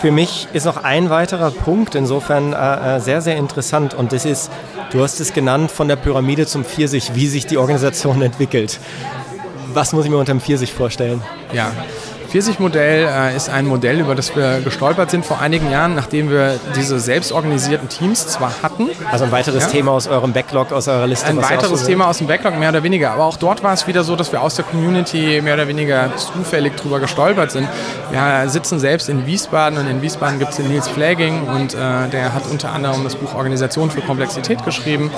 Für 0.00 0.12
mich 0.12 0.48
ist 0.54 0.64
noch 0.64 0.82
ein 0.82 1.10
weiterer 1.10 1.50
Punkt 1.50 1.94
insofern 1.94 2.54
äh, 2.54 2.96
äh 2.96 3.00
sehr, 3.00 3.20
sehr 3.20 3.36
interessant 3.36 3.92
und 3.92 4.12
das 4.12 4.24
ist, 4.24 4.50
du 4.92 5.02
hast 5.02 5.20
es 5.20 5.34
genannt, 5.34 5.70
von 5.70 5.88
der 5.88 5.96
Pyramide 5.96 6.46
zum 6.46 6.64
Pfirsich, 6.64 7.14
wie 7.14 7.26
sich 7.26 7.44
die 7.44 7.58
Organisation 7.58 8.22
entwickelt. 8.22 8.80
Was 9.72 9.92
muss 9.92 10.04
ich 10.04 10.10
mir 10.10 10.18
unter 10.18 10.32
dem 10.32 10.40
Pfirsich 10.40 10.72
vorstellen? 10.72 11.22
Ja, 11.52 11.72
Pfirsich-Modell 12.30 13.08
äh, 13.08 13.36
ist 13.36 13.50
ein 13.50 13.66
Modell, 13.66 13.98
über 13.98 14.14
das 14.14 14.36
wir 14.36 14.60
gestolpert 14.60 15.10
sind 15.10 15.26
vor 15.26 15.40
einigen 15.40 15.68
Jahren, 15.68 15.96
nachdem 15.96 16.30
wir 16.30 16.60
diese 16.76 17.00
selbstorganisierten 17.00 17.88
Teams 17.88 18.28
zwar 18.28 18.62
hatten. 18.62 18.88
Also 19.10 19.24
ein 19.24 19.32
weiteres 19.32 19.64
ja, 19.64 19.70
Thema 19.70 19.90
aus 19.90 20.06
eurem 20.06 20.32
Backlog, 20.32 20.70
aus 20.70 20.86
eurer 20.86 21.08
Liste. 21.08 21.26
Ein 21.26 21.42
weiteres 21.42 21.82
Thema 21.82 22.06
aus 22.06 22.18
dem 22.18 22.28
Backlog, 22.28 22.56
mehr 22.56 22.68
oder 22.68 22.84
weniger. 22.84 23.10
Aber 23.10 23.24
auch 23.24 23.36
dort 23.36 23.64
war 23.64 23.72
es 23.72 23.88
wieder 23.88 24.04
so, 24.04 24.14
dass 24.14 24.30
wir 24.30 24.42
aus 24.42 24.54
der 24.54 24.64
Community 24.64 25.40
mehr 25.42 25.54
oder 25.54 25.66
weniger 25.66 26.10
zufällig 26.16 26.76
drüber 26.76 27.00
gestolpert 27.00 27.50
sind. 27.50 27.68
Wir 28.12 28.48
sitzen 28.48 28.78
selbst 28.78 29.08
in 29.08 29.26
Wiesbaden 29.26 29.76
und 29.78 29.88
in 29.88 30.00
Wiesbaden 30.00 30.38
gibt 30.38 30.52
es 30.52 30.56
den 30.58 30.68
Nils 30.68 30.86
Flagging 30.86 31.48
und 31.48 31.74
äh, 31.74 32.08
der 32.12 32.32
hat 32.32 32.44
unter 32.48 32.72
anderem 32.72 33.02
das 33.02 33.16
Buch 33.16 33.34
Organisation 33.34 33.90
für 33.90 34.02
Komplexität 34.02 34.64
geschrieben 34.64 35.10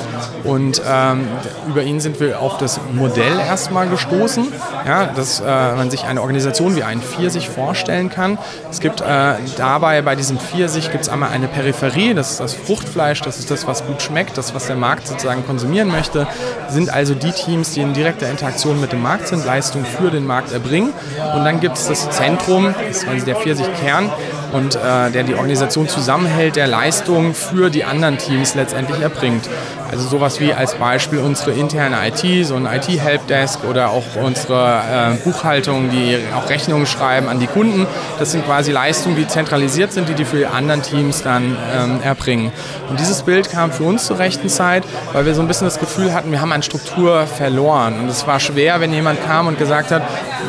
und 0.45 0.81
ähm, 0.87 1.29
über 1.69 1.83
ihn 1.83 2.01
sind 2.01 2.21
wir 2.21 2.41
auf 2.41 2.57
das 2.57 2.81
Modell 2.93 3.39
erstmal 3.39 3.89
gestoßen, 3.89 4.51
ja, 4.87 5.07
dass 5.07 5.41
äh, 5.41 5.45
man 5.45 5.91
sich 5.91 6.05
eine 6.05 6.23
Organisation 6.23 6.75
wie 6.75 6.83
ein 6.83 7.02
Pfirsich 7.03 7.49
vorstellen 7.49 8.09
kann. 8.09 8.39
Es 8.71 8.81
gibt 8.81 9.01
äh, 9.01 9.35
dabei 9.57 10.03
bei 10.03 10.17
diesem 10.17 10.39
Pfirsich 10.39 10.91
gibt 10.91 11.05
es 11.05 11.09
einmal 11.09 11.31
eine 11.31 11.49
Peripherie, 11.49 12.15
das 12.15 12.33
ist 12.33 12.41
das 12.41 12.55
Fruchtfleisch, 12.55 13.21
das 13.21 13.39
ist 13.39 13.51
das, 13.51 13.67
was 13.67 13.85
gut 13.87 14.03
schmeckt, 14.03 14.39
das, 14.39 14.55
was 14.55 14.67
der 14.67 14.77
Markt 14.77 15.07
sozusagen 15.07 15.45
konsumieren 15.47 15.89
möchte, 15.89 16.27
sind 16.69 16.91
also 16.91 17.15
die 17.15 17.33
Teams, 17.33 17.73
die 17.73 17.81
in 17.81 17.93
direkter 17.93 18.31
Interaktion 18.31 18.81
mit 18.81 18.93
dem 18.93 19.03
Markt 19.03 19.29
sind, 19.29 19.45
Leistung 19.45 19.85
für 19.85 20.11
den 20.11 20.27
Markt 20.27 20.53
erbringen. 20.53 20.93
Und 21.35 21.45
dann 21.45 21.61
gibt 21.61 21.77
es 21.77 21.89
das 21.89 22.11
Zentrum, 22.11 22.75
das 22.89 22.99
ist 22.99 23.07
quasi 23.07 23.25
der 23.25 23.37
Pfirsichkern, 23.37 24.11
und 24.53 24.77
äh, 24.77 25.11
der 25.11 25.25
die 25.25 25.35
Organisation 25.35 25.89
zusammenhält, 25.89 26.57
der 26.57 26.67
Leistung 26.67 27.35
für 27.35 27.71
die 27.71 27.85
anderen 27.85 28.19
Teams 28.19 28.55
letztendlich 28.55 29.01
erbringt. 29.01 29.49
Also 29.93 30.09
sowas 30.09 30.41
wie 30.41 30.55
als 30.55 30.75
Beispiel 30.77 31.19
unsere 31.19 31.51
interne 31.53 31.97
IT, 32.09 32.47
so 32.47 32.55
ein 32.55 32.65
IT-Helpdesk 32.65 33.63
oder 33.65 33.91
auch 33.91 34.17
unsere 34.23 34.81
äh, 34.91 35.15
Buchhaltung, 35.23 35.91
die 35.91 36.17
auch 36.35 36.49
Rechnungen 36.49 36.87
schreiben 36.87 37.29
an 37.29 37.41
die 37.41 37.47
Kunden. 37.47 37.87
Das 38.19 38.33
sind 38.33 38.47
quasi 38.47 38.73
Leistungen, 38.73 39.17
die 39.17 39.29
zentralisiert 39.29 39.93
sind, 39.93 40.09
die 40.09 40.15
die 40.15 40.25
für 40.25 40.39
die 40.39 40.47
anderen 40.47 40.81
Teams 40.81 41.23
dann 41.23 41.59
ähm, 41.77 42.01
erbringen. 42.03 42.53
Und 42.89 43.01
dieses 43.01 43.23
Bild 43.23 43.51
kam 43.51 43.71
für 43.71 43.85
uns 43.85 44.07
zur 44.07 44.19
rechten 44.19 44.49
Zeit, 44.49 44.85
weil 45.13 45.27
wir 45.27 45.35
so 45.35 45.43
ein 45.43 45.47
bisschen 45.47 45.67
das 45.67 45.79
Gefühl 45.79 46.15
hatten, 46.15 46.33
wir 46.33 46.41
haben 46.41 46.53
an 46.53 46.63
Struktur 46.63 47.27
verloren. 47.27 48.01
Und 48.01 48.09
es 48.09 48.27
war 48.27 48.41
schwer, 48.41 48.81
wenn 48.81 48.95
jemand 48.95 49.23
kam 49.27 49.47
und 49.47 49.59
gesagt 49.59 49.91
hat, 49.91 50.03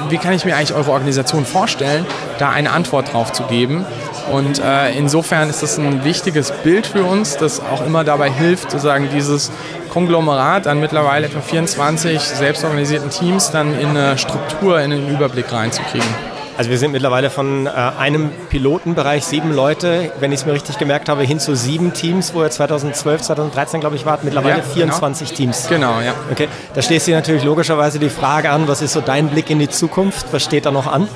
wie 0.07 0.19
kann 0.19 0.31
ich 0.31 0.45
mir 0.45 0.55
eigentlich 0.55 0.73
eure 0.73 0.91
Organisation 0.91 1.45
vorstellen, 1.45 2.05
da 2.37 2.49
eine 2.49 2.71
Antwort 2.71 3.11
drauf 3.11 3.33
zu 3.33 3.43
geben. 3.43 3.85
Und 4.31 4.59
äh, 4.59 4.91
insofern 4.97 5.49
ist 5.49 5.63
das 5.63 5.77
ein 5.77 6.03
wichtiges 6.03 6.51
Bild 6.51 6.87
für 6.87 7.03
uns, 7.03 7.37
das 7.37 7.59
auch 7.59 7.85
immer 7.85 8.03
dabei 8.03 8.31
hilft, 8.31 8.71
sozusagen 8.71 9.09
dieses 9.13 9.51
Konglomerat 9.89 10.67
an 10.67 10.79
mittlerweile 10.79 11.27
etwa 11.27 11.41
24 11.41 12.19
selbstorganisierten 12.19 13.09
Teams 13.09 13.51
dann 13.51 13.77
in 13.79 13.89
eine 13.89 14.17
Struktur, 14.17 14.79
in 14.79 14.91
einen 14.91 15.09
Überblick 15.09 15.51
reinzukriegen. 15.51 16.07
Also 16.55 16.69
wir 16.69 16.77
sind 16.77 16.91
mittlerweile 16.91 17.31
von 17.31 17.65
äh, 17.65 17.69
einem 17.69 18.29
Pilotenbereich, 18.49 19.25
sieben 19.25 19.51
Leute, 19.51 20.11
wenn 20.19 20.31
ich 20.31 20.41
es 20.41 20.45
mir 20.45 20.53
richtig 20.53 20.77
gemerkt 20.77 21.09
habe, 21.09 21.23
hin 21.23 21.39
zu 21.39 21.55
sieben 21.55 21.93
Teams, 21.93 22.35
wo 22.35 22.43
ihr 22.43 22.51
2012, 22.51 23.23
2013, 23.23 23.79
glaube 23.79 23.95
ich, 23.95 24.05
wart. 24.05 24.23
Mittlerweile 24.23 24.57
ja, 24.57 24.63
24 24.63 25.29
genau. 25.29 25.37
Teams. 25.37 25.67
Genau, 25.67 25.99
ja. 26.01 26.13
Okay, 26.31 26.47
da 26.75 26.83
stehst 26.83 27.07
du 27.07 27.11
natürlich 27.11 27.43
logischerweise 27.43 27.97
die 27.97 28.09
Frage 28.09 28.51
an, 28.51 28.67
was 28.67 28.83
ist 28.83 28.93
so 28.93 29.01
dein 29.01 29.29
Blick 29.29 29.49
in 29.49 29.57
die 29.57 29.69
Zukunft? 29.69 30.27
Was 30.31 30.43
steht 30.43 30.67
da 30.67 30.71
noch 30.71 30.85
an? 30.85 31.07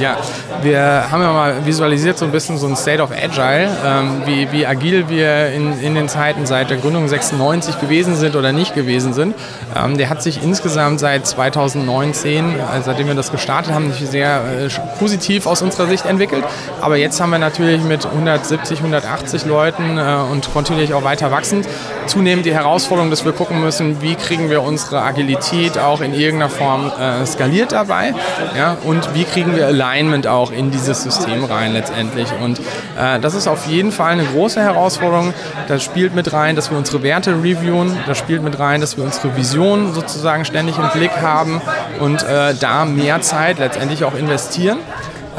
Ja, 0.00 0.16
wir 0.62 1.10
haben 1.10 1.22
ja 1.22 1.32
mal 1.32 1.66
visualisiert 1.66 2.18
so 2.18 2.24
ein 2.24 2.32
bisschen 2.32 2.58
so 2.58 2.66
ein 2.66 2.76
State 2.76 3.00
of 3.00 3.10
Agile, 3.10 3.70
ähm, 3.84 4.22
wie, 4.24 4.50
wie 4.50 4.66
agil 4.66 5.08
wir 5.08 5.52
in, 5.52 5.80
in 5.80 5.94
den 5.94 6.08
Zeiten 6.08 6.46
seit 6.46 6.70
der 6.70 6.78
Gründung 6.78 7.06
96 7.06 7.80
gewesen 7.80 8.16
sind 8.16 8.34
oder 8.34 8.52
nicht 8.52 8.74
gewesen 8.74 9.12
sind. 9.12 9.34
Ähm, 9.76 9.96
der 9.96 10.10
hat 10.10 10.22
sich 10.22 10.42
insgesamt 10.42 11.00
seit 11.00 11.26
2019, 11.26 12.44
äh, 12.44 12.82
seitdem 12.82 13.06
wir 13.06 13.14
das 13.14 13.30
gestartet 13.30 13.72
haben, 13.72 13.92
sehr 13.92 14.42
äh, 14.42 14.68
positiv 14.98 15.46
aus 15.46 15.62
unserer 15.62 15.86
Sicht 15.86 16.06
entwickelt. 16.06 16.44
Aber 16.80 16.96
jetzt 16.96 17.20
haben 17.20 17.30
wir 17.30 17.38
natürlich 17.38 17.82
mit 17.82 18.04
170, 18.04 18.78
180 18.78 19.46
Leuten 19.46 19.98
äh, 19.98 20.16
und 20.30 20.52
kontinuierlich 20.52 20.94
auch 20.94 21.04
weiter 21.04 21.30
wachsend 21.30 21.66
zunehmend 22.06 22.46
die 22.46 22.54
Herausforderung, 22.54 23.10
dass 23.10 23.24
wir 23.24 23.32
gucken 23.32 23.60
müssen, 23.60 24.02
wie 24.02 24.14
kriegen 24.14 24.50
wir 24.50 24.62
unsere 24.62 25.02
Agilität 25.02 25.78
auch 25.78 26.00
in 26.00 26.14
irgendeiner 26.14 26.50
Form 26.50 26.92
äh, 26.98 27.24
skaliert 27.26 27.72
dabei 27.72 28.14
ja, 28.56 28.76
und 28.84 29.14
wie 29.14 29.24
kriegen 29.24 29.56
wir 29.56 29.70
Alignment 29.74 30.26
auch 30.26 30.50
in 30.50 30.70
dieses 30.70 31.02
System 31.02 31.44
rein 31.44 31.72
letztendlich. 31.72 32.28
Und 32.42 32.60
äh, 32.98 33.20
das 33.20 33.34
ist 33.34 33.46
auf 33.46 33.66
jeden 33.66 33.92
Fall 33.92 34.12
eine 34.12 34.24
große 34.24 34.60
Herausforderung. 34.60 35.34
Da 35.68 35.78
spielt 35.78 36.14
mit 36.14 36.32
rein, 36.32 36.56
dass 36.56 36.70
wir 36.70 36.78
unsere 36.78 37.02
Werte 37.02 37.32
reviewen, 37.32 37.96
da 38.06 38.14
spielt 38.14 38.42
mit 38.42 38.58
rein, 38.58 38.80
dass 38.80 38.96
wir 38.96 39.04
unsere 39.04 39.36
Vision 39.36 39.92
sozusagen 39.92 40.44
ständig 40.44 40.78
im 40.78 40.88
Blick 40.90 41.12
haben 41.20 41.60
und 42.00 42.22
äh, 42.22 42.54
da 42.54 42.84
mehr 42.84 43.20
Zeit 43.20 43.58
letztendlich 43.58 44.04
auch 44.04 44.14
investieren. 44.14 44.78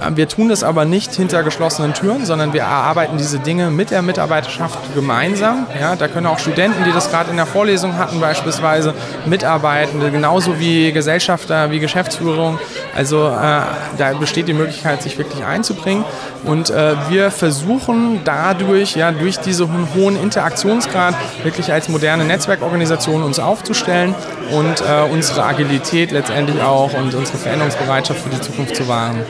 Äh, 0.01 0.15
wir 0.15 0.27
tun 0.27 0.49
das 0.49 0.63
aber 0.63 0.85
nicht 0.85 1.13
hinter 1.13 1.43
geschlossenen 1.43 1.93
Türen, 1.93 2.25
sondern 2.25 2.53
wir 2.53 2.61
erarbeiten 2.61 3.17
diese 3.17 3.39
Dinge 3.39 3.71
mit 3.71 3.91
der 3.91 4.01
Mitarbeiterschaft 4.01 4.77
gemeinsam. 4.93 5.67
Ja, 5.79 5.95
da 5.95 6.07
können 6.07 6.27
auch 6.27 6.39
Studenten, 6.39 6.83
die 6.83 6.91
das 6.91 7.09
gerade 7.09 7.29
in 7.31 7.37
der 7.37 7.45
Vorlesung 7.45 7.97
hatten, 7.97 8.19
beispielsweise 8.19 8.93
mitarbeiten, 9.25 9.99
genauso 10.11 10.59
wie 10.59 10.91
Gesellschafter, 10.91 11.71
wie 11.71 11.79
Geschäftsführung. 11.79 12.59
Also 12.95 13.27
äh, 13.27 13.61
da 13.97 14.13
besteht 14.19 14.47
die 14.47 14.53
Möglichkeit, 14.53 15.01
sich 15.01 15.17
wirklich 15.17 15.43
einzubringen. 15.43 16.05
Und 16.43 16.69
äh, 16.69 16.95
wir 17.09 17.31
versuchen 17.31 18.21
dadurch, 18.23 18.95
ja, 18.95 19.11
durch 19.11 19.39
diesen 19.39 19.87
hohen 19.95 20.21
Interaktionsgrad, 20.21 21.15
wirklich 21.43 21.71
als 21.71 21.89
moderne 21.89 22.23
Netzwerkorganisation 22.23 23.23
uns 23.23 23.39
aufzustellen 23.39 24.13
und 24.51 24.81
äh, 24.81 25.11
unsere 25.11 25.43
Agilität 25.43 26.11
letztendlich 26.11 26.61
auch 26.61 26.93
und 26.93 27.15
unsere 27.15 27.37
Veränderungsbereitschaft 27.37 28.21
für 28.21 28.29
die 28.29 28.41
Zukunft 28.41 28.75
zu 28.75 28.87
wahren. 28.87 29.21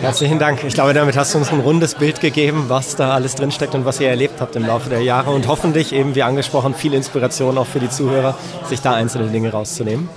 Herzlichen 0.00 0.38
Dank. 0.38 0.64
Ich 0.64 0.74
glaube, 0.74 0.94
damit 0.94 1.16
hast 1.16 1.34
du 1.34 1.38
uns 1.38 1.52
ein 1.52 1.60
rundes 1.60 1.94
Bild 1.94 2.20
gegeben, 2.20 2.64
was 2.68 2.96
da 2.96 3.12
alles 3.12 3.34
drinsteckt 3.34 3.74
und 3.74 3.84
was 3.84 4.00
ihr 4.00 4.08
erlebt 4.08 4.40
habt 4.40 4.56
im 4.56 4.66
Laufe 4.66 4.88
der 4.88 5.02
Jahre 5.02 5.30
und 5.30 5.46
hoffentlich 5.46 5.92
eben, 5.92 6.14
wie 6.14 6.22
angesprochen, 6.22 6.74
viel 6.74 6.94
Inspiration 6.94 7.58
auch 7.58 7.66
für 7.66 7.80
die 7.80 7.90
Zuhörer, 7.90 8.36
sich 8.68 8.80
da 8.80 8.94
einzelne 8.94 9.28
Dinge 9.28 9.52
rauszunehmen. 9.52 10.08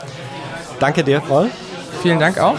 Danke 0.79 1.03
dir, 1.03 1.19
Paul. 1.19 1.49
Vielen 2.01 2.19
Dank 2.19 2.39
auch. 2.39 2.55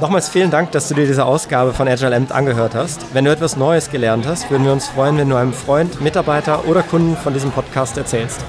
Nochmals 0.00 0.28
vielen 0.28 0.50
Dank, 0.50 0.72
dass 0.72 0.88
du 0.88 0.94
dir 0.94 1.06
diese 1.06 1.24
Ausgabe 1.24 1.72
von 1.72 1.86
Agile 1.88 2.14
Amt 2.16 2.32
angehört 2.32 2.74
hast. 2.74 3.14
Wenn 3.14 3.24
du 3.24 3.30
etwas 3.30 3.56
Neues 3.56 3.90
gelernt 3.90 4.26
hast, 4.26 4.50
würden 4.50 4.64
wir 4.64 4.72
uns 4.72 4.88
freuen, 4.88 5.18
wenn 5.18 5.28
du 5.28 5.36
einem 5.36 5.52
Freund, 5.52 6.00
Mitarbeiter 6.00 6.66
oder 6.66 6.82
Kunden 6.82 7.16
von 7.16 7.32
diesem 7.32 7.50
Podcast 7.52 7.96
erzählst. 7.96 8.40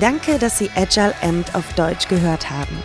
Danke, 0.00 0.38
dass 0.38 0.58
Sie 0.58 0.70
Agile 0.74 1.14
Amt 1.20 1.54
auf 1.54 1.74
Deutsch 1.74 2.08
gehört 2.08 2.48
haben. 2.48 2.78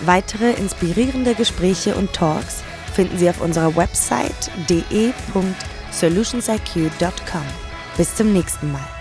Weitere 0.00 0.52
inspirierende 0.52 1.34
Gespräche 1.34 1.94
und 1.94 2.14
Talks 2.14 2.62
finden 2.94 3.18
Sie 3.18 3.28
auf 3.28 3.42
unserer 3.42 3.76
Website 3.76 4.50
de.solutionsiq.com. 4.70 7.42
Bis 7.98 8.14
zum 8.14 8.32
nächsten 8.32 8.72
Mal. 8.72 8.95